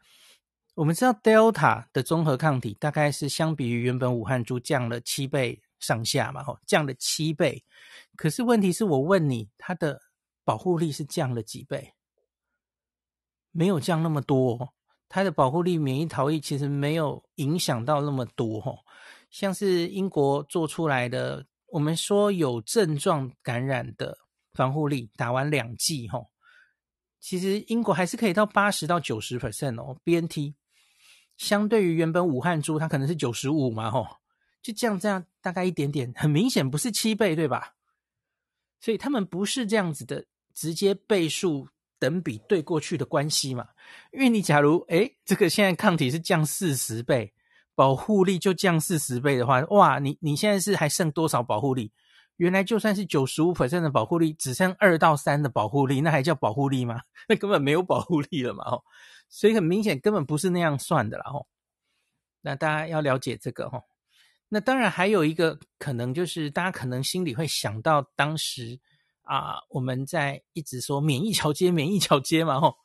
[0.74, 7.62] 我们知道 Delta 的综合抗体大概是相比于原本武汉株降了七倍上下嘛，吼，降了七倍。
[8.16, 10.00] 可是问题是我问你，它的
[10.42, 11.93] 保护力是降了几倍？
[13.56, 14.74] 没有降那么多，
[15.08, 18.74] 它的保护力、免疫逃逸其实没有影响到那么多哈。
[19.30, 24.18] 像是英国做出来的，我们说有症状感染的
[24.54, 26.18] 防护力，打完两剂哈，
[27.20, 29.96] 其实英国还是可以到八十到九十 percent 哦。
[30.02, 30.54] BNT
[31.36, 34.04] 相对于原本武汉株，它可能是九十五嘛吼，
[34.62, 37.74] 就这样这样大概一点点，很明显不是七倍对吧？
[38.80, 41.68] 所以他们不是这样子的直接倍数。
[42.04, 43.66] 等比对过去的关系嘛，
[44.12, 47.32] 因为你假如诶这个现在抗体是降四十倍，
[47.74, 51.90] 保护力就降四十倍的话，哇，你你现在是还剩多少保护力？
[52.36, 57.00] 原来就算是九十五%的保护力，只剩二到三的保护力，那还叫保护力吗？
[57.26, 58.84] 那根本没有保护力了嘛，哦，
[59.30, 61.46] 所以很明显根本不是那样算的啦，哦。
[62.42, 63.84] 那大家要了解这个，哦。
[64.50, 68.78] 那当然还有一个可能就是大家可能心里会想到当时。
[69.24, 72.76] 啊，我们在一直说免疫桥接，免疫桥接嘛，吼。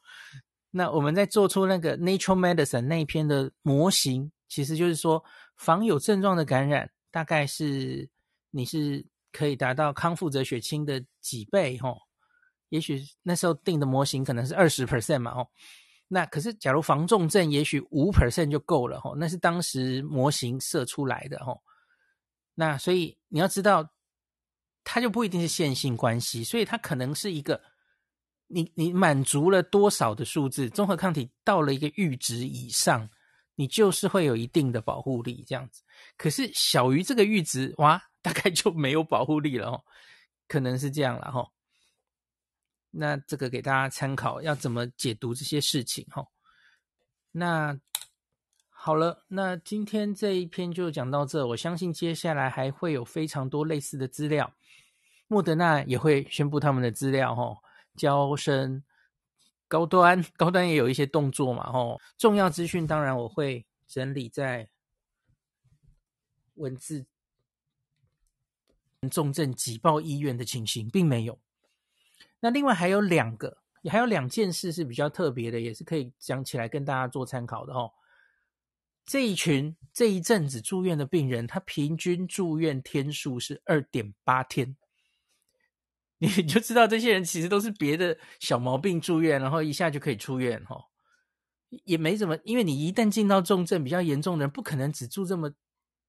[0.72, 5.24] 那我们在做出那个 Nature Medicine 那一篇的模型，其实就是说
[5.58, 8.10] 防有症状的感染，大概是
[8.52, 11.98] 你是可以达到康复者血清的几倍，吼。
[12.70, 15.50] 也许那时候定的模型可能是二十 percent 嘛，吼。
[16.08, 19.16] 那可是假如防重症，也许五 percent 就够了，吼。
[19.16, 21.62] 那是当时模型设出来的，吼。
[22.56, 23.90] 那所以你要知道。
[24.92, 27.62] 它就不一定是线性关系，所以它可能是一个
[28.48, 33.08] 你你满足了多少的数字，综合抗体到了一个阈值以上，
[33.54, 35.84] 你就是会有一定的保护力这样子。
[36.18, 39.84] 可是小于这个阈值，哇，大概就没有保护力了哦，
[40.48, 41.48] 可能是这样了哈。
[42.90, 46.26] 那这个给大家参考，要怎么解读这些事情哈。
[47.32, 47.80] 那
[48.70, 54.52] 好了，那今天这一篇就讲到这，我相信接下来还会有非常多类似的资料。
[55.30, 57.60] 莫德纳也会宣布他们的资料，吼，
[57.96, 58.84] 娇生
[59.70, 64.68] 高端，高端也有一些动作嘛，吼，重要资讯当然我会整理在
[66.56, 67.06] 文字。
[69.10, 71.40] 重症挤爆医院的情形并没有。
[72.42, 77.94] 那另外还有两个，还有两件事是比较特别的，也是可以讲起来跟大家做参考的，吼。
[79.06, 84.76] 这一群这一阵子住院的病人，他平均住院天数是二点八天。
[86.22, 90.76] 你就知道这些人其实都是别的小毛病住院，然后一下就可以出院哈，
[91.86, 95.54] 也没怎么，因为你一旦进到重症比较严重的人，不可能只住这么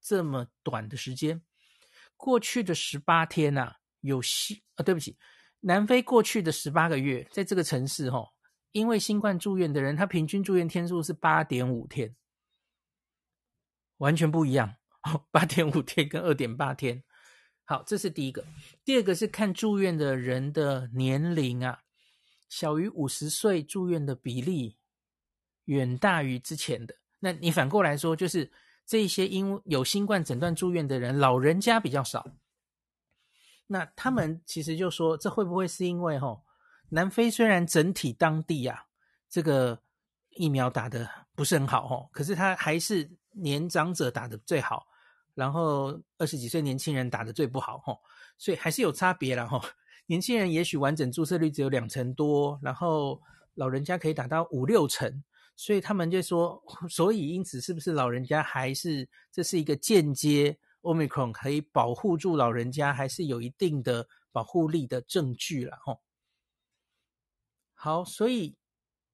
[0.01, 1.41] 这么短的时间。
[2.17, 5.17] 过去的十八天呐，有新啊，对不起，
[5.61, 8.25] 南非过去的十八个月，在这个城市哈，
[8.73, 12.13] 因为新冠住院的人，他平均住院天数是八点五天，
[13.97, 14.75] 完全不一样，
[15.31, 17.01] 八点五天跟二点八天。
[17.71, 18.43] 好，这是第一个。
[18.83, 21.79] 第二个是看住院的人的年龄啊，
[22.49, 24.75] 小于五十岁住院的比例
[25.63, 26.93] 远大于之前的。
[27.21, 28.51] 那你反过来说，就是
[28.85, 32.29] 这些因有新冠诊断住院的人，老人家比较少。
[33.67, 36.41] 那他们其实就说，这会不会是因为齁，
[36.89, 38.83] 南非虽然整体当地啊，
[39.29, 39.81] 这个
[40.31, 44.87] 疫苗打的不是很好哦，可是他还是年长者打的最好。
[45.41, 47.99] 然后二十几岁年轻人打得最不好吼，
[48.37, 49.59] 所以还是有差别啦吼。
[50.05, 53.19] 年轻人也许完整注射率只有两成多，然后
[53.55, 55.23] 老人家可以打到五六成，
[55.55, 65.99] 所以他们就说，所以因此是不是老人家还是这是一个间接 Omicron 可以保护住老人家，还是有一定的保护力的证据了吼。
[67.73, 68.55] 好，所以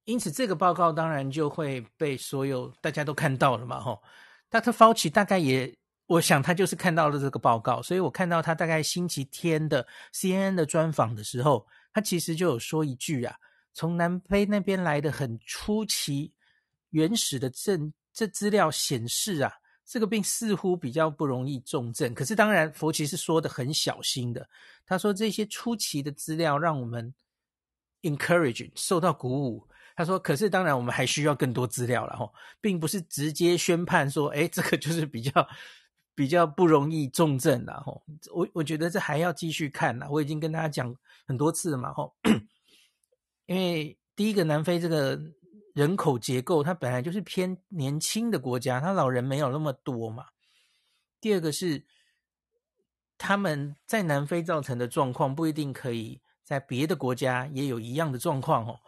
[0.04, 4.04] 因此这个报告当然就会被所有大家都看到了嘛吼。
[4.52, 4.74] Dr.
[4.74, 5.77] Fauci 大概也。
[6.08, 13.36] 我想他就是看到了这个报告，所以我看到他大概星期天的 CNN 的专访的时候，他其实就有说一句啊，
[13.74, 16.34] 从南非那边来的很出奇
[16.92, 19.52] 原始的证，这资料显示啊，
[19.86, 22.14] 这个病似乎比较不容易重症。
[22.14, 24.48] 可是当然，佛奇是说的很小心的，
[24.86, 27.14] 他说这些出奇的资料让我们
[28.04, 29.68] encourage 受到鼓舞。
[29.94, 32.32] 他说，可是当然我们还需要更多资料了哈，
[32.62, 35.46] 并不是直接宣判说，哎，这个就是比较。
[36.18, 38.02] 比较不容易重症了吼，
[38.34, 40.08] 我我觉得这还要继续看呐。
[40.10, 40.96] 我已经跟大家讲
[41.28, 42.16] 很多次了嘛吼，
[43.46, 45.22] 因为第一个南非这个
[45.76, 50.26] 人口结构，它本来就是偏年轻的国家，它老人没有那么多嘛。
[51.22, 51.86] 第二个是
[53.20, 58.80] 他们在南非造成的状况，不一定可以在别的国家也有一样的状况哦。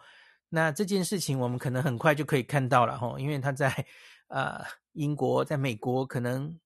[0.48, 3.86] 那这件事情我们可能很快就可以看到了吼，因为他在
[4.26, 4.64] 呃
[4.94, 6.58] 英国，在美国可能。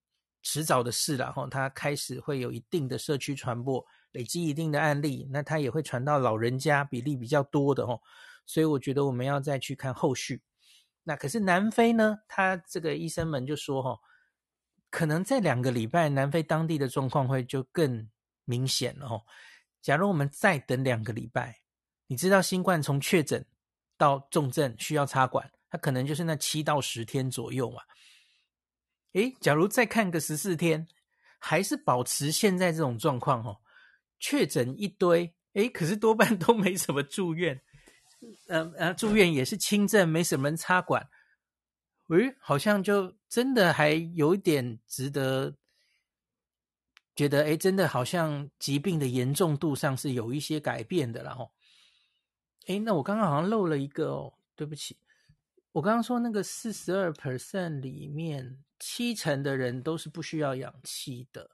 [0.45, 7.99] 迟早的事了哈，它开始会有一定的社区传播，累积一定的案例，那它也会传到老人家，比例比较多的哈，
[8.47, 10.43] 所以我觉得我们要再去看后续。
[11.03, 13.99] 那可是南非呢，他这个医生们就说哈，
[14.91, 18.09] 可能在两个礼拜，南非当地的状况会就更
[18.45, 19.23] 明显了哦。
[19.83, 21.59] 假如我们再等两个礼拜，
[22.07, 23.45] 你知道新冠从确诊
[23.97, 27.83] 到重症需要插管，它可能就是那七到十天左右嘛。
[29.15, 30.87] 诶，假如再看个十四天，
[31.39, 33.61] 还是保持现在这种状况哦，
[34.21, 37.61] 确诊一堆，诶，可是多半都没什么住院。
[38.49, 41.09] 呃呃，住院也是轻症，没什么插管。
[42.09, 45.57] 诶，好像就真的还有一点值得
[47.15, 51.51] 觉得，诶，真的好像疾病的严重度上是有一些改变的了哈。
[52.67, 54.97] 诶，那我刚刚好像漏了一个哦，对不起，
[55.73, 61.51] 我刚刚说那个四十二 percent 里面，七成的人都是不需要氧气的，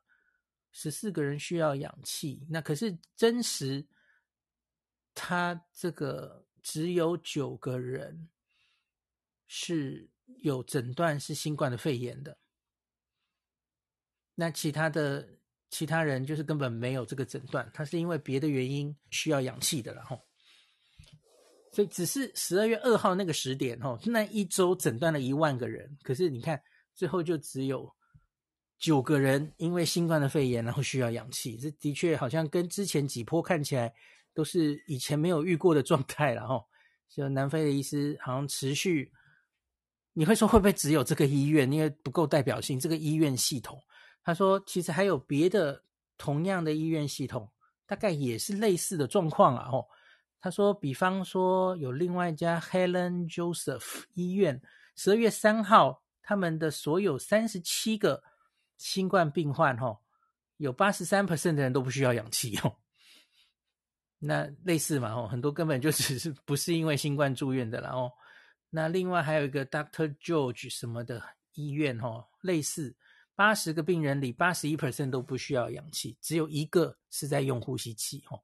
[0.70, 2.46] 十四个人需要氧气。
[2.50, 3.86] 那可是真实，
[5.14, 6.46] 他这个。
[6.62, 8.28] 只有九个人
[9.46, 10.10] 是
[10.42, 12.36] 有诊断是新冠的肺炎的，
[14.34, 15.26] 那其他的
[15.70, 20.22] 其他人就是根本没有这个诊断，他是因为别的原因需要氧气的了吼。
[21.72, 26.62] 所以只是十二月二号那个时点哦，那一周诊断了一万个人，可是你看
[26.94, 27.92] 最后就只有
[28.78, 33.92] 九个人因为新冠的肺炎然后需要氧气，这的确好像跟之前几波看起来。
[34.32, 36.64] 都是以前没有遇过的状态了哈，
[37.08, 39.12] 就南非的医师好像持续，
[40.12, 41.70] 你会说会不会只有这个医院？
[41.70, 43.76] 因为不够代表性，这个医院系统，
[44.22, 45.82] 他说其实还有别的
[46.16, 47.50] 同样的医院系统，
[47.86, 49.68] 大概也是类似的状况啊。
[49.72, 49.84] 哦，
[50.40, 54.62] 他说，比方说有另外一家 Helen Joseph 医院，
[54.94, 58.22] 十二月三号，他们的所有三十七个
[58.76, 60.00] 新冠病患，哈，
[60.58, 62.76] 有八十三 percent 的人都不需要氧气哦。
[64.20, 68.12] 那类似嘛，哦，很多根本就只是不是因为新冠住院的，啦哦
[68.68, 71.20] 那另外还有一个 Doctor George 什么的
[71.54, 72.94] 医院，哦，类似
[73.34, 78.40] 八十个病人里八十一 percent 都不需要氧气，只有一个是在用呼吸器，哦。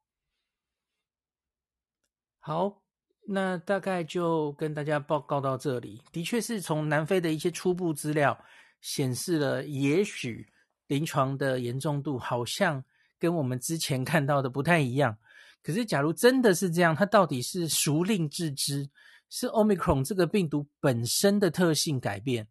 [2.41, 2.83] 好，
[3.29, 6.01] 那大概就跟大家报告到这里。
[6.13, 8.39] 的确是从南非的一些初步资料
[8.81, 10.47] 显示了，也许
[10.87, 12.85] 临床的严重度好像
[13.19, 15.17] 跟我们之前看到的不太一样。
[15.63, 18.89] 可是，假如真的是这样，它到底是孰令致之？
[19.29, 22.47] 是 Omicron 这个病毒本身的特性改变，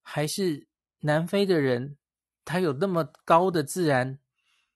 [0.00, 0.66] 还是
[1.00, 1.98] 南非的人
[2.46, 4.18] 他有那么高的自然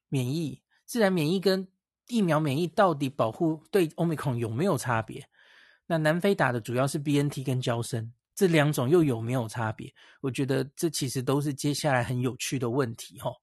[0.09, 0.61] 免疫？
[0.85, 1.67] 自然免疫跟
[2.07, 5.27] 疫苗免疫到底保护对 Omicron 有没有差别？
[5.91, 9.91] 那南非打的主要是 BNT 跟娇生，这两种又有没有差别？
[10.21, 13.35] 我觉得这其实都是接下来很有趣的问题，吼。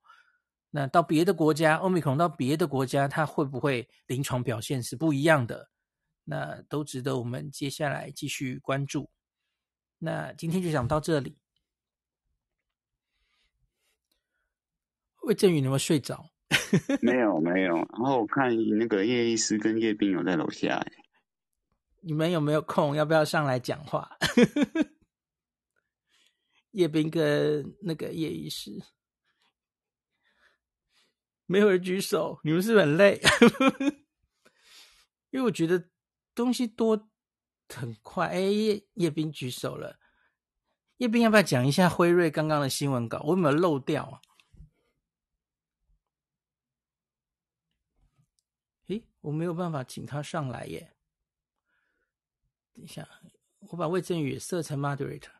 [0.70, 5.68] 那到别的国家，Omicron 到别的国家，它会不会临床表现是不一样的？
[6.22, 9.10] 那都值得我们接下来继续关注。
[9.98, 11.36] 那今天就讲到这里。
[15.22, 16.30] 魏振宇，你有没有睡着？
[17.02, 17.74] 没有，没有。
[17.74, 20.86] 然后我看那个叶医师跟叶斌有在楼下。
[22.06, 22.94] 你们有没有空？
[22.94, 24.16] 要不要上来讲话？
[26.70, 28.80] 叶斌跟那个叶医师。
[31.46, 33.20] 没有人举手，你们是不是很累？
[35.30, 35.90] 因为我觉得
[36.32, 37.10] 东西多
[37.68, 38.28] 很快。
[38.28, 39.98] 哎，叶叶斌举手了。
[40.98, 43.20] 叶斌要不要讲一下辉瑞刚刚的新闻稿？
[43.24, 44.20] 我有没有漏掉啊？
[48.86, 50.92] 诶，我没有办法请他上来耶。
[52.76, 53.08] 等一下，
[53.70, 55.30] 我把魏正宇设成 moderator。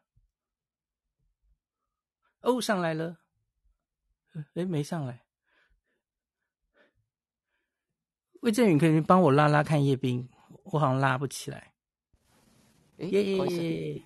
[2.41, 3.19] 哦，上来了。
[4.55, 5.23] 哎，没上来。
[8.41, 10.29] 魏振宇，可以帮我拉拉看叶斌，
[10.65, 11.73] 我好像拉不起来。
[12.99, 14.03] 耶耶！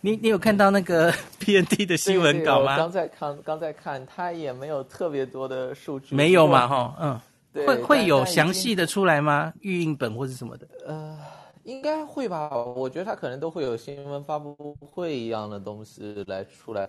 [0.00, 2.76] 你你有看到那个 PND 的新闻稿吗？
[2.76, 6.14] 刚在看，刚在看，他也没有特别多的数据。
[6.16, 6.66] 没有嘛？
[6.66, 7.20] 哈，嗯，
[7.52, 9.52] 对会会有详细的出来吗？
[9.60, 10.66] 预印本或是什么的？
[10.86, 11.18] 呃，
[11.64, 12.50] 应该会吧。
[12.54, 16.88] 我觉得他可能都会有新闻发布会一样的东西来出来。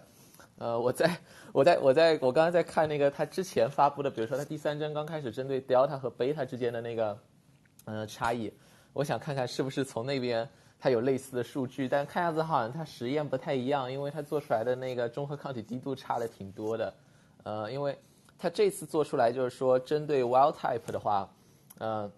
[0.57, 1.17] 呃，我在，
[1.53, 7.17] 我在，我在，我刚刚在看那个他之前发布的，比如说他第三针刚开始针对 Delta 和 Beta 之间的那个，
[7.85, 8.53] 呃，差异，
[8.93, 10.47] 我想看看是不是从那边
[10.79, 16.93] 他有类似的数据，但看样子好像他实验不太一样，因为他做出来的那个中和抗体激度差的挺多的，
[17.43, 17.97] 呃，因为
[18.37, 21.27] 他这次做出来就是说针对 Wild Type 的话，
[21.79, 22.11] 呃，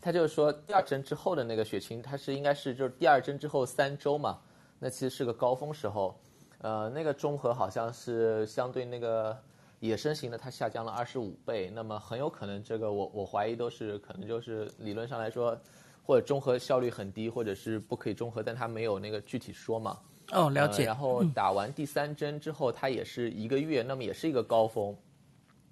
[0.00, 4.38] 他就是说第二针之后的那个血清，它是应该是就是第二针之后三周嘛，
[4.78, 6.18] 那其实是个高峰时候。
[6.62, 9.34] 呃，那个中和好像是相对那个
[9.78, 11.70] 野生型的，它下降了二十五倍。
[11.74, 15.58] 那么很有可能这个我我怀疑都是可能就是理论上来说，
[16.04, 19.98] 或者中和效率很低，或者是不可以中和，但它没有那个具体说嘛。
[20.32, 20.82] 哦，了解。
[20.82, 24.94] 呃、然后打完第三针之后，它也是一个月，那么也是一个高峰。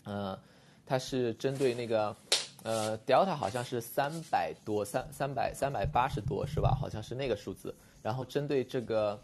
[0.04, 0.38] 呃，
[0.86, 2.16] 它是针对那个，
[2.68, 6.76] 呃，Delta 好像是三百多，三三百三百八十多是吧？
[6.78, 7.74] 好像是那个数字。
[8.02, 9.18] 然后针对这个，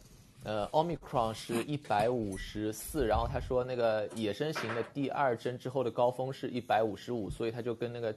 [0.44, 3.06] 呃，Omicron 是一百五十四。
[3.06, 8.16] 然后他说那个野生型的第二针之后的高峰是一百五十五，所以他就跟那个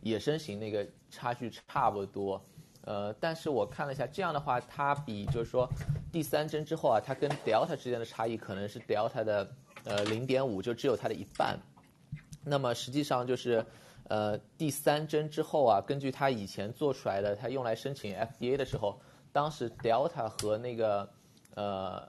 [0.00, 2.42] 野生型那个差距差不多。
[2.86, 5.68] 呃，但是我看了一下，这样的话，它比就是说
[6.10, 9.50] 第三针之后啊，它跟 Delta 之间的差异可能是 Delta 的
[9.84, 11.58] 呃零点五，就只有它的一半。
[12.42, 13.64] 那么实际上就是，
[14.12, 19.00] 呃，第三针之后啊，根据他以前做出来的，他用来申请 FDA 的时候，
[19.32, 21.08] 当时 Delta 和那个
[21.54, 22.06] 呃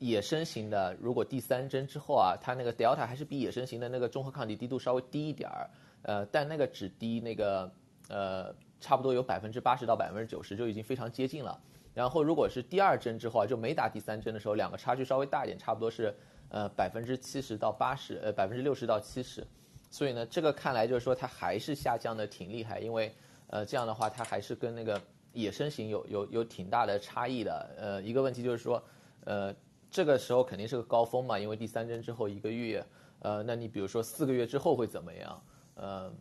[0.00, 5.70] 野生型的，如果第三针之后啊，它那个 Delta 还是比野生型的那个中和抗体滴度稍微低一点儿，
[6.02, 7.72] 呃，但那个只低那个
[8.08, 8.54] 呃。
[8.82, 11.60] 差不多有百分之八十到百分之九十就已经非常接近了。
[11.92, 16.10] 然后如果是第二针之后啊，就没打第三针的时候，两个差距稍微大一点，差不多是
[16.48, 19.46] 呃百分之七十到八十，呃百分之六十到七十。
[19.90, 23.12] 所以呢，这个看来就是说它还是下降的挺厉害，因为
[23.48, 25.00] 呃这样的话它还是跟那个
[25.32, 27.74] 野生型有有有挺大的差异的。
[27.76, 28.82] 呃，一个问题就是说，
[29.24, 29.54] 呃
[29.90, 32.82] 这个时候肯定是个高峰嘛，因为第三针之后一个月，
[33.18, 35.42] 呃那你比如说四个月之后会怎么样？
[35.74, 36.12] 呃。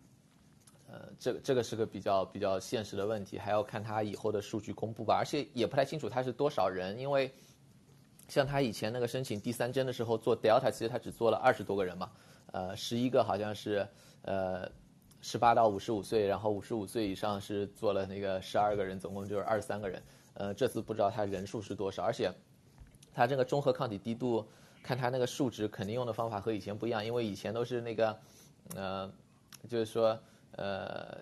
[0.92, 7.32] 呃，这个这个是个比较比较现实的问题，还要看他以后的数据公布吧，而且也不太清楚他是多少人，因为
[8.30, 12.10] 像他以前那个申请第三针的时候做 Delta，其实他只做了二十多个人嘛，
[12.54, 13.86] 呃，十一个好像是
[14.22, 14.72] 呃
[15.20, 20.02] 十八到五十五岁，然后五十五岁以上是做了那个十二个人，总共就是二十三个人，
[20.36, 22.32] 呃，这次不知道他人数是多少，而且
[23.14, 24.48] 他这个中和抗体滴度，
[24.82, 28.20] 看他那个数值肯定用的方法和以前不一样，因为以前都是那个
[28.76, 29.12] 呃，
[29.68, 30.18] 就是说。
[30.54, 31.18] 呃，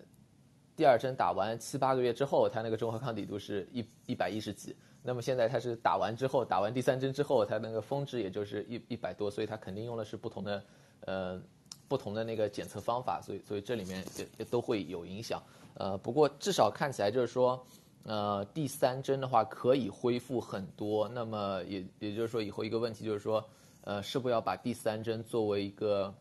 [0.75, 4.75] 第二针打完七八个月之后，他那个中和抗体度是一一百一十几。
[5.07, 10.63] 那么现在它是打完之后，打完第三针之后，它那个峰值也就是一一百多，所以它肯定用的是不同的
[11.05, 11.41] 呃
[11.87, 15.41] 不同的那个检测方法，所以所以这里面也也都会有影响。
[15.75, 17.65] 呃，不过至少看起来就是说，
[18.03, 21.07] 呃，第三针的话可以恢复很多。
[21.07, 23.41] 那么也也就是说，以后一个问题就是说，
[23.85, 26.13] 呃，是不要把第三针作为一个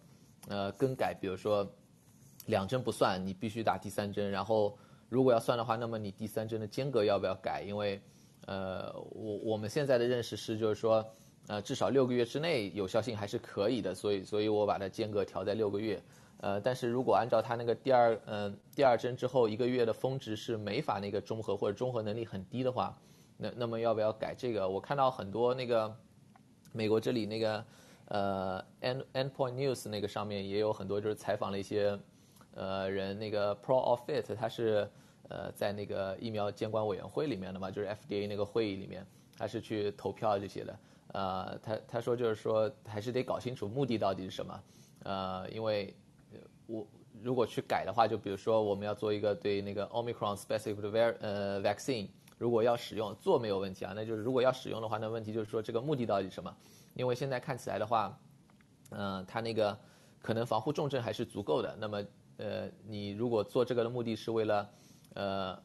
[0.48, 1.68] 呃更改，比如说。
[2.46, 4.30] 两针不算，你必须打第三针。
[4.30, 4.78] 然后，
[5.08, 7.64] 如果要算的话，那么你第三针的间隔要不要改？
[7.66, 8.00] 因为，
[8.46, 11.04] 呃，我我们现在的认识是，就是说，
[11.48, 13.94] 呃，至少六个月之内有效性还是可以的。
[13.94, 16.02] 所以，所以我把它间隔调在六个月。
[16.38, 22.96] 呃，但是如果按照它那个第二，嗯、第二针之后一个月的峰值是没法那个中和或者中和能力很低的话，
[23.36, 24.68] 那那么要不要改这个？
[24.68, 25.94] 我看到很多那个
[26.72, 27.64] 美国这里那个，
[28.08, 31.98] 呃 N endpoint news 那个上面也有很多就是采访了一些。
[32.58, 34.90] 呃，人那个 Pro Offit 他是
[35.28, 39.06] 呃在那个疫苗监管委员会里面的嘛，就是 FDA 那个会议里面，
[39.36, 40.78] 他是去投票这些的。
[41.12, 44.62] 呃，他他说就是说还是得搞清楚目的到底是什么。
[45.04, 45.94] 呃，因为
[46.66, 46.86] 我
[47.22, 52.08] 如果去改的话，就比如说我们要做一个对那个 Omicron specific 的 v 呃 vaccine，
[52.38, 56.54] 如果要使用做没有问题啊，那就是如果要使用的话，那问题就是说这个目的到底是什么？
[56.94, 58.18] 因为现在看起来的话，
[58.90, 59.78] 嗯、呃，他那个
[60.20, 62.04] 可能防护重症还是足够的，那么。
[62.38, 64.68] 呃，你如果做这个的目的是为了，
[65.16, 65.58] 呃，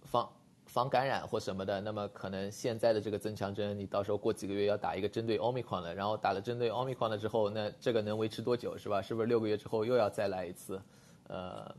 [0.00, 0.32] 防
[0.64, 9.02] 防感染或什么的，那么可能现在的这个增强针，你到时候过几个月要打一个针对 Omicron 的，然后打了针对 Omicron 的之后，那这个能维持多久是吧？
[9.02, 10.80] 是不是六个月之后又要再来一次？
[11.28, 11.70] 呃，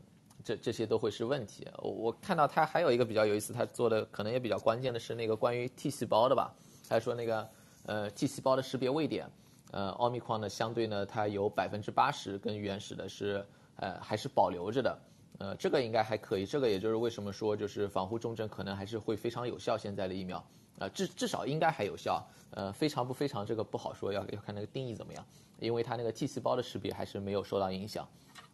[0.44, 1.66] 这这些都会是问题。
[1.78, 6.54] 我我看到他还有一个比较有意思，他做的可能也比较关键的是那个关于 T 细胞的吧？
[6.88, 7.48] 他说那个
[7.86, 9.28] 呃 T 细胞的识别位点，
[9.72, 13.44] 呃 Omicron 呢相对呢它有百分之八十跟原始的是。
[13.76, 14.96] 呃，还是保留着的，
[15.38, 16.46] 呃，这个应该还可以。
[16.46, 19.76] 这个也就是为什么说，就是防护重症可能还是会非常有效。
[19.76, 20.44] 现在的疫苗，
[20.78, 22.24] 呃，至至少应该还有效。
[22.50, 25.24] 呃，非常不非常，这个不好说，要要看那个定义怎么样。
[25.58, 28.08] 因为它那个 T 细胞的识别还是没有受到影响。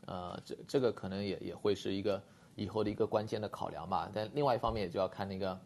[0.07, 2.23] 呃，这这个可能也也会是一个
[2.55, 4.11] 以后的一个关键的考量吧。
[4.13, 5.59] 但另外一方面，也就要看那个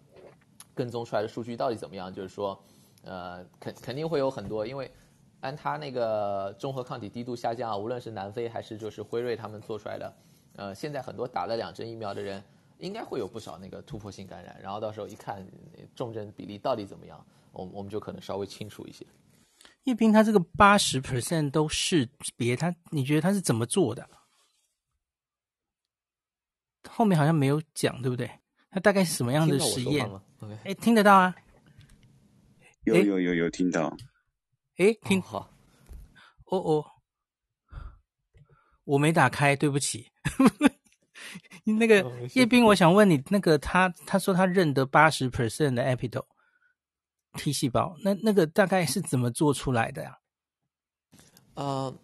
[0.74, 2.12] 跟踪出来的数据到底怎么样。
[2.12, 2.60] 就是说，
[3.04, 4.90] 呃，肯肯定会有很多，因为。
[5.40, 10.10] 按他那个中和抗体滴度下降，无论是南非还是就是辉瑞他们做出来的，
[10.56, 12.42] 呃，现在很多打了两针疫苗的人，
[12.78, 15.46] 应该会有不少那个突破性感染，然后到时候一看
[15.94, 19.06] 重症比例到底怎么样，我我们就可能稍微清楚一些。
[19.84, 24.08] 叶斌，他这个八十 percent 都识别，他你觉得他是怎么做的？
[26.88, 28.30] 后面好像没有讲，对不对？
[28.70, 30.08] 他大概是什么样的实验？
[30.64, 31.34] 哎，听得到啊？
[32.84, 33.96] 有有有有听到。
[34.76, 35.50] 哎，听好。
[36.46, 36.84] 哦哦，
[38.84, 40.12] 我没打开，对不起。
[41.64, 42.04] 那个
[42.34, 46.26] 叶斌，我想问你，那个他他说他认得八十 percent 的 epitope
[47.34, 50.18] T 细胞，那那个大概是怎么做出来的呀、
[51.54, 51.62] 啊？
[51.62, 51.94] 呃，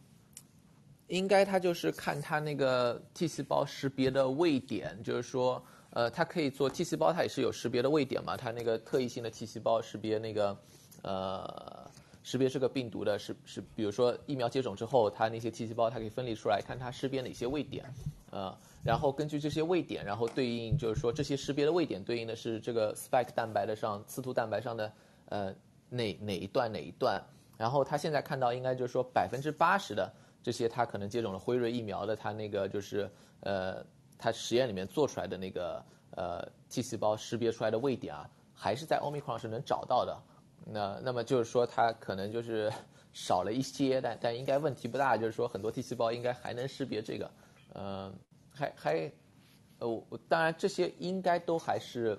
[1.09, 10.59] 应该他就是看他那个 T 细胞识别的位点，就是说，呃，它可以做 T 细胞，它也是有识别的位点嘛，它那个特异性的 T 细胞识别那个，
[11.03, 11.90] 呃。
[12.23, 17.85] 识别这个病毒的是是，比如说疫苗接种之后，它那些 T 细胞它可以分离出来，看它识别哪些位点，
[18.31, 18.55] 呃，
[18.85, 24.93] 然后根据这些位点，然后对应就是说这些识别的位点对应的是这个 spike 蛋白的上刺突蛋白上的
[25.31, 25.55] 呃
[25.89, 27.23] 哪哪一段哪一段，
[27.57, 30.13] 然后他现在看到应该就是说百分之八十的
[30.43, 33.11] 这些他可能接种了辉瑞疫苗的他那个就是
[33.41, 33.83] 呃
[34.19, 40.23] 他实验里面做出来的那个呃 T 细胞识别出来的位点啊，还是在 Omicron 是能找到的。
[40.73, 42.73] 那那么就是说，它可能就是
[43.13, 45.17] 少了一些，但但应该问题不大。
[45.17, 47.31] 就是说，很多 T 细胞应该还能识别这个，
[47.75, 48.13] 呃，
[48.53, 49.13] 还还，
[49.81, 52.17] 呃，当然这些应该都还是，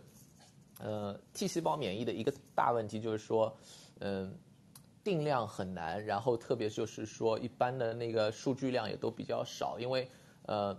[0.80, 3.56] 呃，T 细胞免疫的一个大问题，就是说，
[4.00, 4.38] 嗯、
[5.04, 10.10] 定量很难，然后特别就是说，一般的那个数据量也都比较少，因为
[10.48, 10.78] 呃。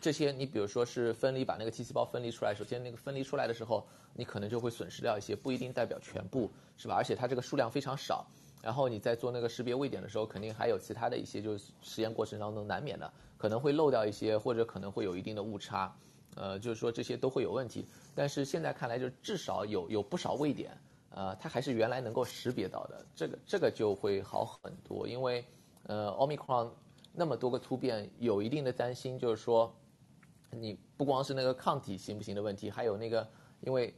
[0.00, 6.94] 这些你比如说是分离，把那个 T 细胞分离出来，首先那个分离出来的时候，你可能就会损失掉一些，不一定代表全部，是吧？
[6.94, 8.26] 而且它这个数量非常少，
[8.62, 15.96] 然后你在做那个识别位点的时候，肯定还有其他的一些，就是实验过程当中难免的，可能会漏掉一些，或者可能会有一定的误差，
[16.36, 17.86] 呃，就是说这些都会有问题。
[18.14, 20.76] 但是现在看来，就至少有有不少位点，
[21.10, 25.44] 呃，它还是原来能够识别到的，这个这个就会好很多，因为
[25.84, 26.70] 呃，Omicron。
[27.18, 29.74] 那么多个突变，有一定的担心，就是说，
[30.52, 33.28] 你不光是那个抗体行不行的问题，还有那个，
[33.60, 33.92] 因为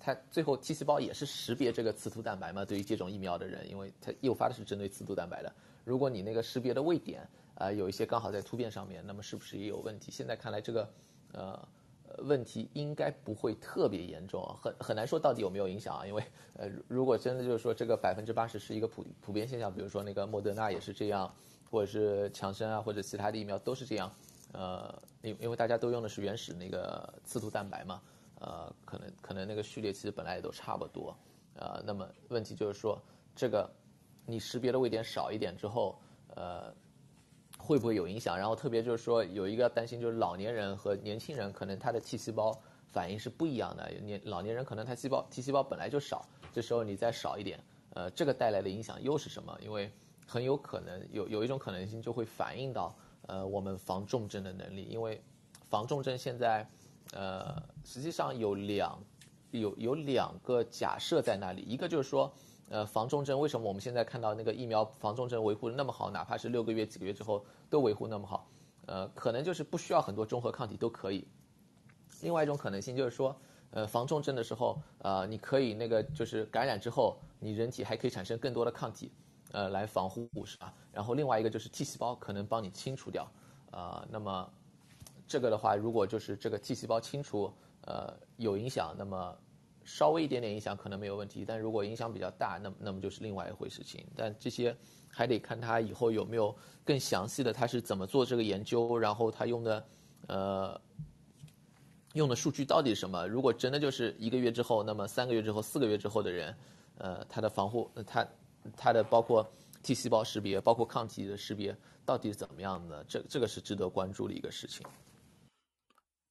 [0.00, 5.54] 它最后 T 细胞也是识别这个刺突蛋白嘛，对于接种疫苗的人，因为它诱发的是针对刺突蛋白的。
[5.84, 7.20] 如果你那个识别的位点
[7.54, 10.10] 啊、呃、有一些刚好在突变上面，那么是不是也有问题？
[10.10, 10.90] 现在看来，这个
[11.32, 11.68] 呃
[12.18, 16.06] 问题应该不会特别严重，啊很很难说到底有没有影响啊。
[16.06, 16.22] 因为
[16.56, 21.32] 呃，如果真的就是说这个百分之八十是一个普普遍现象，比如说那个莫德纳也是这样。
[21.74, 24.08] 或者是强生啊，或者其他的疫苗都是这样，
[24.52, 28.00] 呃，因因为大家都用的是原始那个刺突蛋白嘛，
[28.38, 31.16] 呃，可能可能那个序列其实本来也都差不多，
[31.56, 32.96] 呃，那么问题就是说，
[33.34, 33.68] 这个
[34.24, 35.98] 你识别的位点少一点之后，
[36.36, 36.72] 呃，
[37.58, 38.38] 会不会有影响？
[38.38, 42.56] 然后特别就是说有一个担心，就是老年人和年轻人可能他的 T 细胞
[42.86, 47.58] 反应是不一样的，年老年人可能他细胞 T 细胞本来就少，这时候你再少一点，
[47.94, 49.58] 呃，这个带来的影响又是什么？
[49.60, 49.90] 因为
[50.26, 52.96] 很有可能有有一种可能性就会反映到
[53.26, 55.22] 呃我们防重症的能力，因为
[55.70, 56.68] 防重症现在
[57.12, 58.98] 呃实际上有两
[59.50, 62.32] 有有两个假设在那里，一个就是说
[62.70, 68.48] 呃防重症为什么我们现在看到那个疫苗防重症维护的那么好，哪怕是六个月几个月之后都维护那么好，
[68.86, 71.26] 呃可能就是不需要很多中和抗体都可以。
[72.22, 73.36] 另外一种可能性就是说
[73.70, 79.12] 呃防重症的时候呃你可以那个就是感染之后你人体还可以产生更多的抗体。
[79.54, 80.74] 呃，来防护是吧？
[80.92, 83.22] 然后另外一个就是 T 细胞可能帮你清除掉，
[83.70, 84.50] 啊、呃，那么
[85.28, 87.52] 这个的话，如果就是这个 T 细胞清除，
[87.82, 89.38] 呃，有影响，那么
[89.84, 94.04] 稍微一点点影响可能没有问题，但如果影响比较大，那么那么就是另外一回事情。
[94.16, 94.76] 但这些
[95.08, 96.52] 还得看他以后有没有
[96.84, 99.86] 更详细的，他是怎么做这个研究，然后他用的
[100.26, 100.80] 呃
[102.14, 103.24] 用的数据到底是什么？
[103.28, 106.56] 如果真的就是一个月之后，那么三个月之后、四个月之后的人，
[106.98, 108.26] 呃，他的防护，他。
[108.76, 109.48] 它的包括
[109.82, 113.04] T 细胞识别，包括抗体的识别，到底是怎么样的？
[113.04, 114.86] 这这个是值得关注的一个事情。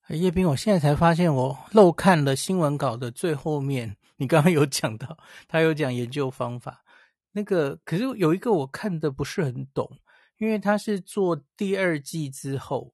[0.09, 5.17] 叶斌，我现在才发现我漏看了新闻稿的最后面，你刚刚有讲到，
[5.47, 6.83] 他有讲研究方法。
[7.31, 9.99] 那个可是有一个我看的不是很懂，
[10.37, 12.93] 因为他是做第二季之后，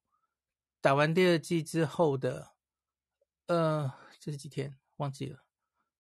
[0.82, 2.52] 打完第二季之后的，
[3.48, 4.78] 呃，这是几天？
[4.98, 5.40] 忘记了，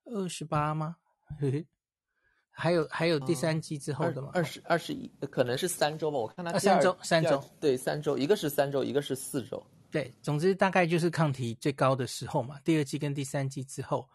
[0.05, 0.97] 二十八吗？
[2.59, 4.31] 还有还有第三季之后的吗？
[4.33, 6.17] 二十二十一，可能是三周吧。
[6.17, 9.65] 我看他三周三周，对三周，一个是三周，一个是四周。
[9.89, 12.59] 对，总之大概就是抗体最高的时候嘛。
[12.65, 14.09] 第二季跟第三季之后，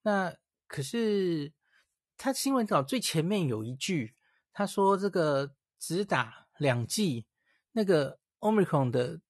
[0.00, 0.34] 那
[0.66, 1.52] 可是
[2.16, 4.14] 他新闻稿最前面有一句，
[4.54, 7.26] 他说这个只打两剂，
[7.72, 9.20] 那个 Omicron 的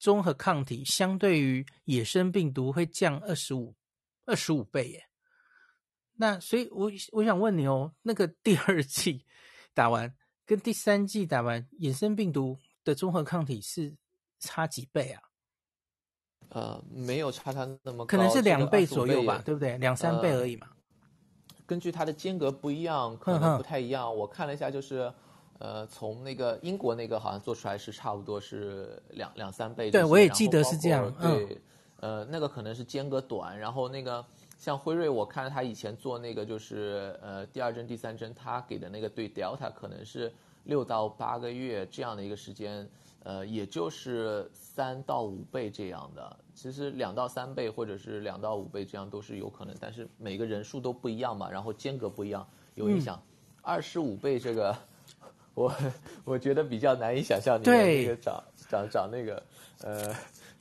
[0.00, 3.76] 综合抗体相对于野生病毒会降二十五
[4.26, 5.06] 二十五倍耶。
[6.20, 9.24] 那所以我，我我想问你哦，那个第二季
[9.72, 10.14] 打完
[10.44, 13.96] 跟第三季打完，野生病毒的综合抗体是
[14.38, 15.22] 差几倍啊？
[16.50, 19.78] 呃，没有差它那么高，可能是两倍左右吧，对不对？
[19.78, 20.66] 两三倍而已嘛。
[20.68, 24.14] 呃、根据它的间隔不一样，可能不太一样。
[24.14, 25.10] 我看了一下，就是
[25.58, 29.90] 呃，从那个英国那个好像做出来是差不多是两两三倍。
[29.90, 31.10] 对，我也记得是这样。
[31.18, 31.58] 对，
[32.00, 34.22] 嗯、呃，那个可能是间隔短，然后那个
[34.60, 40.32] 像辉瑞，我看他以前做那个就是呃第二针、第三针，他给的那个对 Delta 可能是
[40.64, 42.88] 六到八个月这样的一个时间。
[43.22, 53.20] 呃，也就是三到五倍这样的，其实两到三倍或者是两到五倍这样都是有可能，但是每个人数都不一样嘛，然后间隔不一样，有影响。
[53.60, 54.74] 二十五倍这个，
[55.52, 55.70] 我
[56.24, 59.42] 我觉得比较难以想象你的那个长长长那个，
[59.82, 60.14] 呃，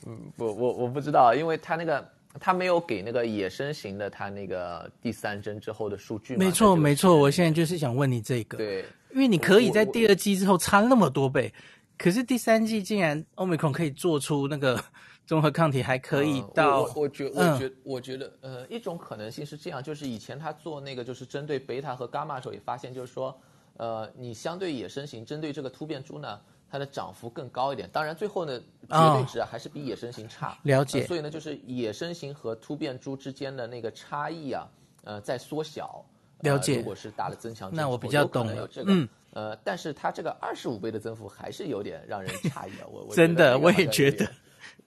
[0.05, 2.05] 嗯，我我我不知道，因为他那个
[2.39, 6.45] 他没有给那个野生型的他那个第三针之后的数据嘛。
[6.45, 11.53] 没错没错，我现在就是想问你这个，对，因为你可以在第二季之后差那么多倍。
[11.97, 14.81] 可是第三季竟然 Omicron 可以做出那个
[15.25, 23.37] 综合抗体，还可以到、嗯、我我觉我觉我觉得呃一种可能性是这样，就是以前他做那个就是针对贝塔和伽马的时候也发现，就是说
[23.75, 26.39] 呃你相对野生型针对这个突变株呢，
[26.69, 27.89] 它的涨幅更高一点。
[27.91, 30.51] 当然最后呢绝对值啊还是比野生型差。
[30.51, 31.07] 哦、了解、呃。
[31.07, 34.67] 所以呢就是野生型和突变株之间的那个差异啊
[35.03, 36.03] 呃在缩小。
[36.41, 36.77] 了解。
[36.77, 38.67] 如果是打了增强剂，那我比较懂了。
[38.67, 39.07] 这个、嗯。
[39.31, 42.87] 呃，但是它这个二十五倍的增幅还是有点让人诧异啊！
[42.89, 44.27] 我我真的我也觉得，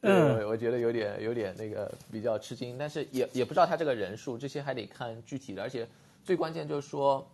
[0.00, 5.86] 嗯，我觉得有点有点那个比较吃惊，但是也也不知道它这个人数，这些还得看具体的，而且
[6.24, 7.24] 最关键就是说，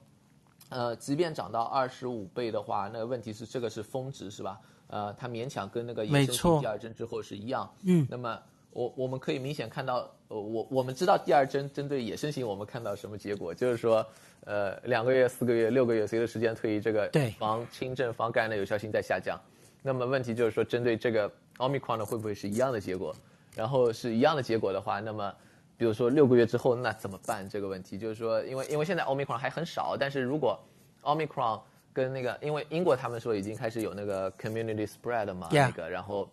[0.69, 4.61] 呃，即便涨到二十五倍的话，那个问题是这个是峰值是吧？
[4.89, 8.39] 呃，它勉强跟那个野生型第二针之后是一样，嗯，那么。
[8.71, 13.53] 我我们可以明显看到，呃，我我们知道第二针针对野生型，我们看到什么结果？
[13.53, 14.07] 就是说，
[14.45, 19.41] 呃，两个月、四个月、六个月，随着时间推移，这个防轻症、防感染的有效性在下降。
[19.83, 23.13] 那么问题就是说，针对这个奥密克戎呢，会不会是一样的结果？
[23.57, 25.35] 然后是一样的结果的话，那么
[25.79, 27.49] 比如说六个月之后，那怎么办？
[27.49, 30.59] 这个问题就是说，因为因为现在奥密克戎还很少，但是如果
[31.03, 31.63] 奥密克戎
[31.93, 36.29] 跟那个，因为英国他们说已经开始有那个 community spread 嘛.那个然后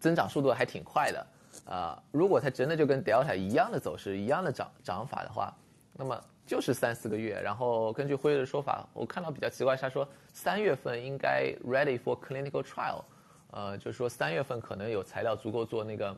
[0.00, 1.26] 增长速度还挺快的。
[1.64, 5.56] 啊、呃，如果它真的就跟 Delta 一样的走势，一样的涨涨法的话，
[5.94, 7.40] 那么就是三四个月。
[7.40, 13.02] 然后根据辉瑞的说法，我看到比较奇怪，他说三月份应该 ready for clinical trial，
[13.50, 16.16] 呃，就是说三月份可能有材料足够做那个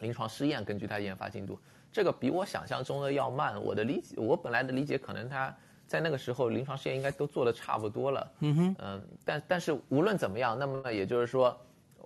[0.00, 0.64] 临床试验。
[0.64, 1.58] 根据他研发进度，
[1.94, 3.58] 这个比我想象中的要慢。
[3.62, 8.32] 我的理解，我本来的理解可能他在那个时候临床试验应该都做的差不多了。
[8.40, 11.56] 嗯哼，嗯、呃，但但是无论怎么样，那么也就是说。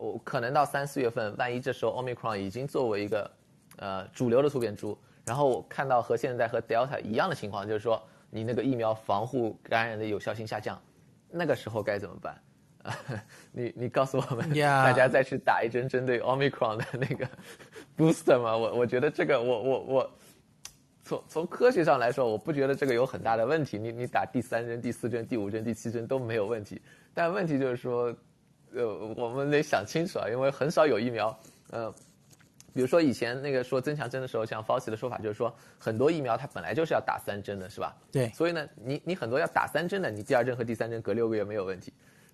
[0.00, 3.28] 我可能到三四月份，万一这时候 Omicron 已经作为一个，
[3.78, 10.80] 呃，主流的突变株，然后我看到和现在和 Delta 一样的情况，就是说你那个疫苗防护感染的有效性下降，
[11.28, 12.40] 那个时候该怎么办？
[12.84, 12.94] 啊，
[13.50, 17.28] 你你告诉我们.大家再去打一针针对 Omicron 的那个
[17.98, 18.56] booster 吗？
[18.56, 20.10] 我我觉得这个我我我，
[21.04, 23.76] 从从科学上来说，我不觉得这个有很大的问题。
[23.78, 26.80] 你你打第三针、第四针、第五针、第七针都没有问题，
[27.12, 28.14] 但问题就是说。
[28.74, 28.86] 呃，
[29.16, 31.34] 我们得想清楚啊，因为很少有疫苗。
[31.70, 31.90] 呃，
[32.74, 37.96] 比如说以前那个说增强针的时候，像 Fauci 的说法就是说，很多疫苗它本来就是要打三针的，是吧？
[38.12, 38.28] 对。
[38.28, 41.90] 所以呢，你你很多要打三针的，你第二针和第三针隔六个月没有问题。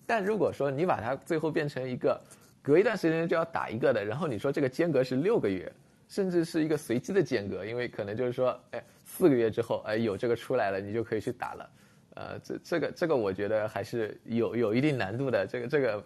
[0.07, 2.21] 但如果说你把它最后变成一个
[2.65, 5.71] 隔一段时间就要打一个的，然后你说这个间隔是六个月，
[6.09, 11.71] 甚至是一个随机的间隔，因为可能就是说，哎，四个月之后，哎，有这个出来了，你就可以去打了。
[12.15, 16.05] 呃，这这个这个我觉得还是有有一定难度的，这个这个，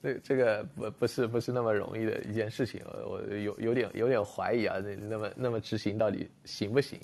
[0.00, 7.00] 这 这个不不是不是那么容易的一件事情，我有有点有点怀疑啊，那那么那么执行到底行不行？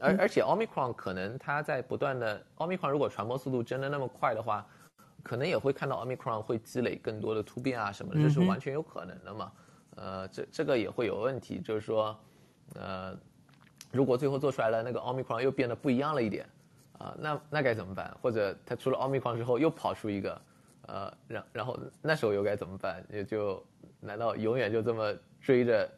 [0.00, 4.66] 而而且奥密克戎可能它在不断的，奥密克戎如果传播速度真的那么快的话，
[5.22, 9.52] 可能也会看到奥密克戎会积累更多的突变啊什么的，这是完全有可能的嘛。
[9.96, 12.18] 呃，这这个也会有问题，就是说，
[12.74, 13.16] 呃，
[13.90, 16.46] 如果最后做出来了那个奥密克戎又变得不一样了一点。
[16.98, 18.12] 啊，那那该怎么办？
[18.20, 20.42] 或者它出了奥密克戎之后又跑出一个，
[20.88, 23.04] 呃，然然后那时候又该怎么办？
[23.08, 23.64] 也就
[24.00, 25.88] 难道永远就这么追着，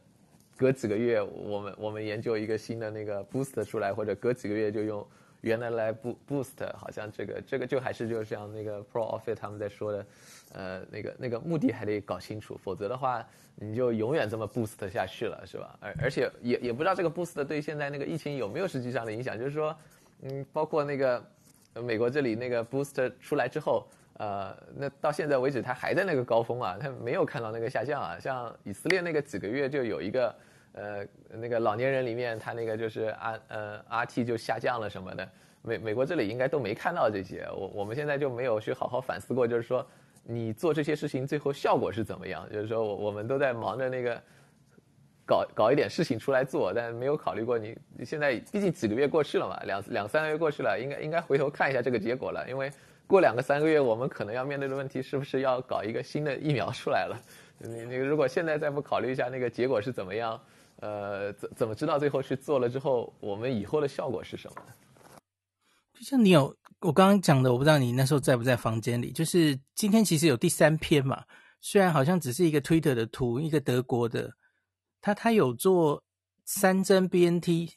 [0.58, 5.06] 隔几个月我们我们研究一个新的那个 boost 出来，或者隔几个月就用
[5.40, 10.06] 原来来 boost，好像这个这个就还是就像那个 pro office 他们在说的，
[10.52, 15.78] 呃，那个那个目的还得搞清楚，否则的话你就永远这么 boost 下去了，是吧？
[15.80, 19.76] 而而且也也不知道这个 boost 对现在那个疫情有没有实际上的影响，就是说。
[20.22, 21.24] 嗯，包括那个
[21.82, 23.88] 美国这里那个 boost 出来之后，
[24.18, 28.18] 呃，那到现在为止它还在那个高峰啊，它没有看到那个下降啊。
[28.20, 30.36] 像以色列那个几个月就有一个，
[30.72, 35.28] 呃，那个老年人里面他那个就是 R 呃 RT 就下降了什么的。
[35.62, 39.86] 美美国这里应该都没看到这些，我我们现在就没有去好好反思过，就是说
[40.22, 42.48] 你做这些事情最后效果是怎么样？
[42.52, 44.20] 就是说我我们都在忙着那个。
[45.26, 47.78] 搞搞一点事情出来做，但没有考虑过你。
[47.96, 52.44] 你现在毕竟几个月过去了嘛，两两三个月过去了，应该应该回头看一下这个结果了。
[52.48, 52.68] 因为
[53.06, 57.16] 过两个三个月，我们可能要面对的问题，是不是要搞一个新的疫苗出来了？
[57.58, 60.40] 你你如果现在再不考虑一下那个结果是怎么样，
[60.80, 64.62] 呃，怎怎么知道最后去做了之后，我们以后的效果是什么？
[65.92, 69.12] 就像你有我刚刚讲的，我不知道你那时候在不在房间里。
[69.12, 71.22] 就是今天其实有第三篇嘛，
[71.60, 74.32] 虽然好像只是一个 Twitter 的图，一个德国的，
[75.02, 76.02] 他他有做
[76.46, 77.70] 三针 BNT，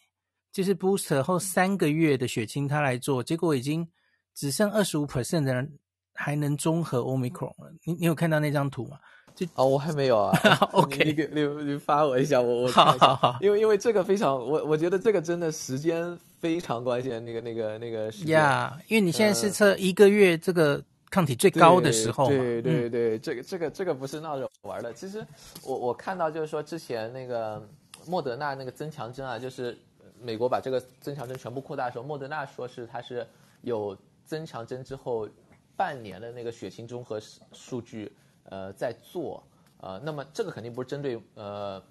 [0.54, 3.86] 就是 booster 后三个月的血清，他来做，结果已经
[4.34, 5.78] 只剩二十五 percent 的人
[6.14, 7.74] 还能中和 Omicron 了。
[7.84, 8.98] 你你有看到那张图吗？
[9.36, 10.32] 就哦，我还没有啊。
[10.74, 17.24] OK，你给你，你发我一下，我我好好好，因为因为这个非常，我我觉得这个真的时间非常关键。
[17.26, 20.80] 那个那个那个时间呀，yeah, 因为你现在是测一个月这个
[21.10, 24.94] 抗体最高的时候嘛，对对对，这个这个这个不是闹着玩的。
[24.94, 25.26] 其实
[25.64, 27.62] 我我看到就是说之前那个
[28.06, 29.76] 莫德纳那个增强针啊，就是
[30.22, 33.26] 美国把这个增强针全部扩大的时候，莫德纳说是它是
[33.62, 35.28] 有增强针之后
[35.76, 37.20] 半年的那个血清中和
[37.52, 38.12] 数据。
[38.50, 39.44] 呃，在做，
[39.82, 41.82] 呃，那么这个肯定不是针对呃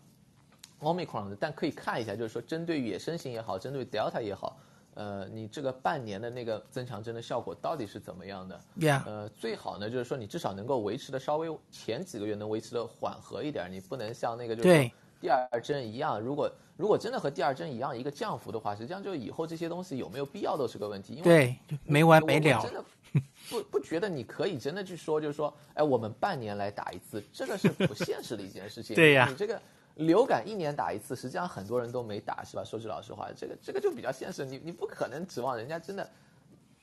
[0.80, 4.56] ，Omicron 的，但可以看一下，就是说针对野生型也好，针对 Delta 也好，
[4.94, 14.90] 呃，你这个半年的那个增强针的效果到底是怎么样的？Yeah，呃，最好呢，就是说你至少能够维持的稍微前几个月能维持的缓和一点，你不能像那个就是
[15.20, 22.60] 第二针一样，如果如果真的和第二针一样一个降幅的话，实际上就以后这些东西有没有必要都是个问题，因为对，没完没了。
[22.62, 22.84] 真的。
[23.50, 28.94] 不不觉得你可以真的去说，就是说，哎，我们半年来打一次，这个是不现实的一件事情。
[28.96, 29.60] 对呀、啊，你这个
[29.96, 32.64] 流感一年打一次，实际上很多人都没打，是吧？
[32.64, 34.46] 说句老实话，这个这个就比较现实。
[34.46, 36.08] 你你不可能指望人家真的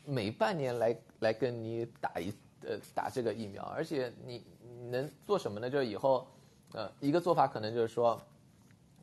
[0.06, 4.44] 每半年来来跟你打一呃打这个疫苗，而且你
[4.92, 5.68] 能做什么呢？
[5.68, 6.28] 就是以后
[6.74, 8.22] 呃一个做法可能就是说，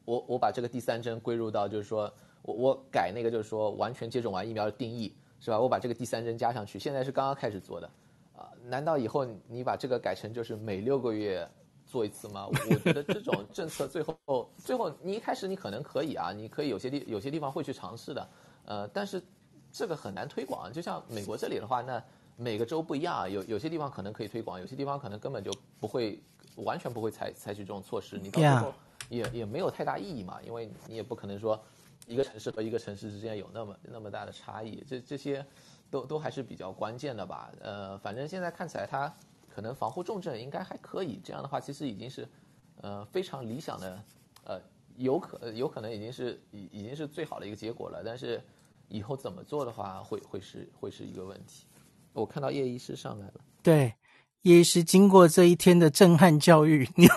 [0.04, 2.12] 我我把这个第三针归入到就是说
[2.42, 5.12] 我我改那个就是说完全接种完疫苗的定义。
[5.46, 5.60] 是吧？
[5.60, 7.88] 我把这个第三针加上去，现在是刚刚开始做的，
[8.36, 11.48] 啊，难道以后你把这个改成就是每六个月
[11.86, 12.48] 做一次吗？
[12.48, 18.28] 我觉得这种政策最后最后你一开始你可能可以啊，你可以有些地有些地方会去尝试的，
[18.64, 19.22] 呃，但是
[19.70, 20.72] 这个很难推广。
[20.72, 22.02] 就像美国这里的话，那
[22.36, 26.20] 每个州不一样啊，有有些地方可能可以推广，有些地方可能根本就不会
[26.56, 28.74] 完全不会采采取这种措施，你到最后
[29.08, 31.56] 也也没有太大意义嘛，因为你也不可能说。
[32.06, 35.44] 一个城市和一个城市之间有那么那么大的差异，这这些
[35.90, 37.50] 都都还是比较关键的吧。
[37.60, 39.12] 呃，反正现在看起来它
[39.48, 41.20] 可能防护重症应该还可以。
[41.24, 42.28] 这样的话，其实已经是
[42.80, 44.04] 呃非常理想的，
[44.44, 44.60] 呃，
[44.96, 48.02] 有可有可能已经是已已经是最好的一个结果了。
[48.04, 48.40] 但是
[48.88, 51.66] 以后怎么做的话，会会是会是一个问题。
[52.12, 53.92] 我看到叶医师上来了，对，
[54.42, 57.08] 叶医师经过这一天的震撼教育，你。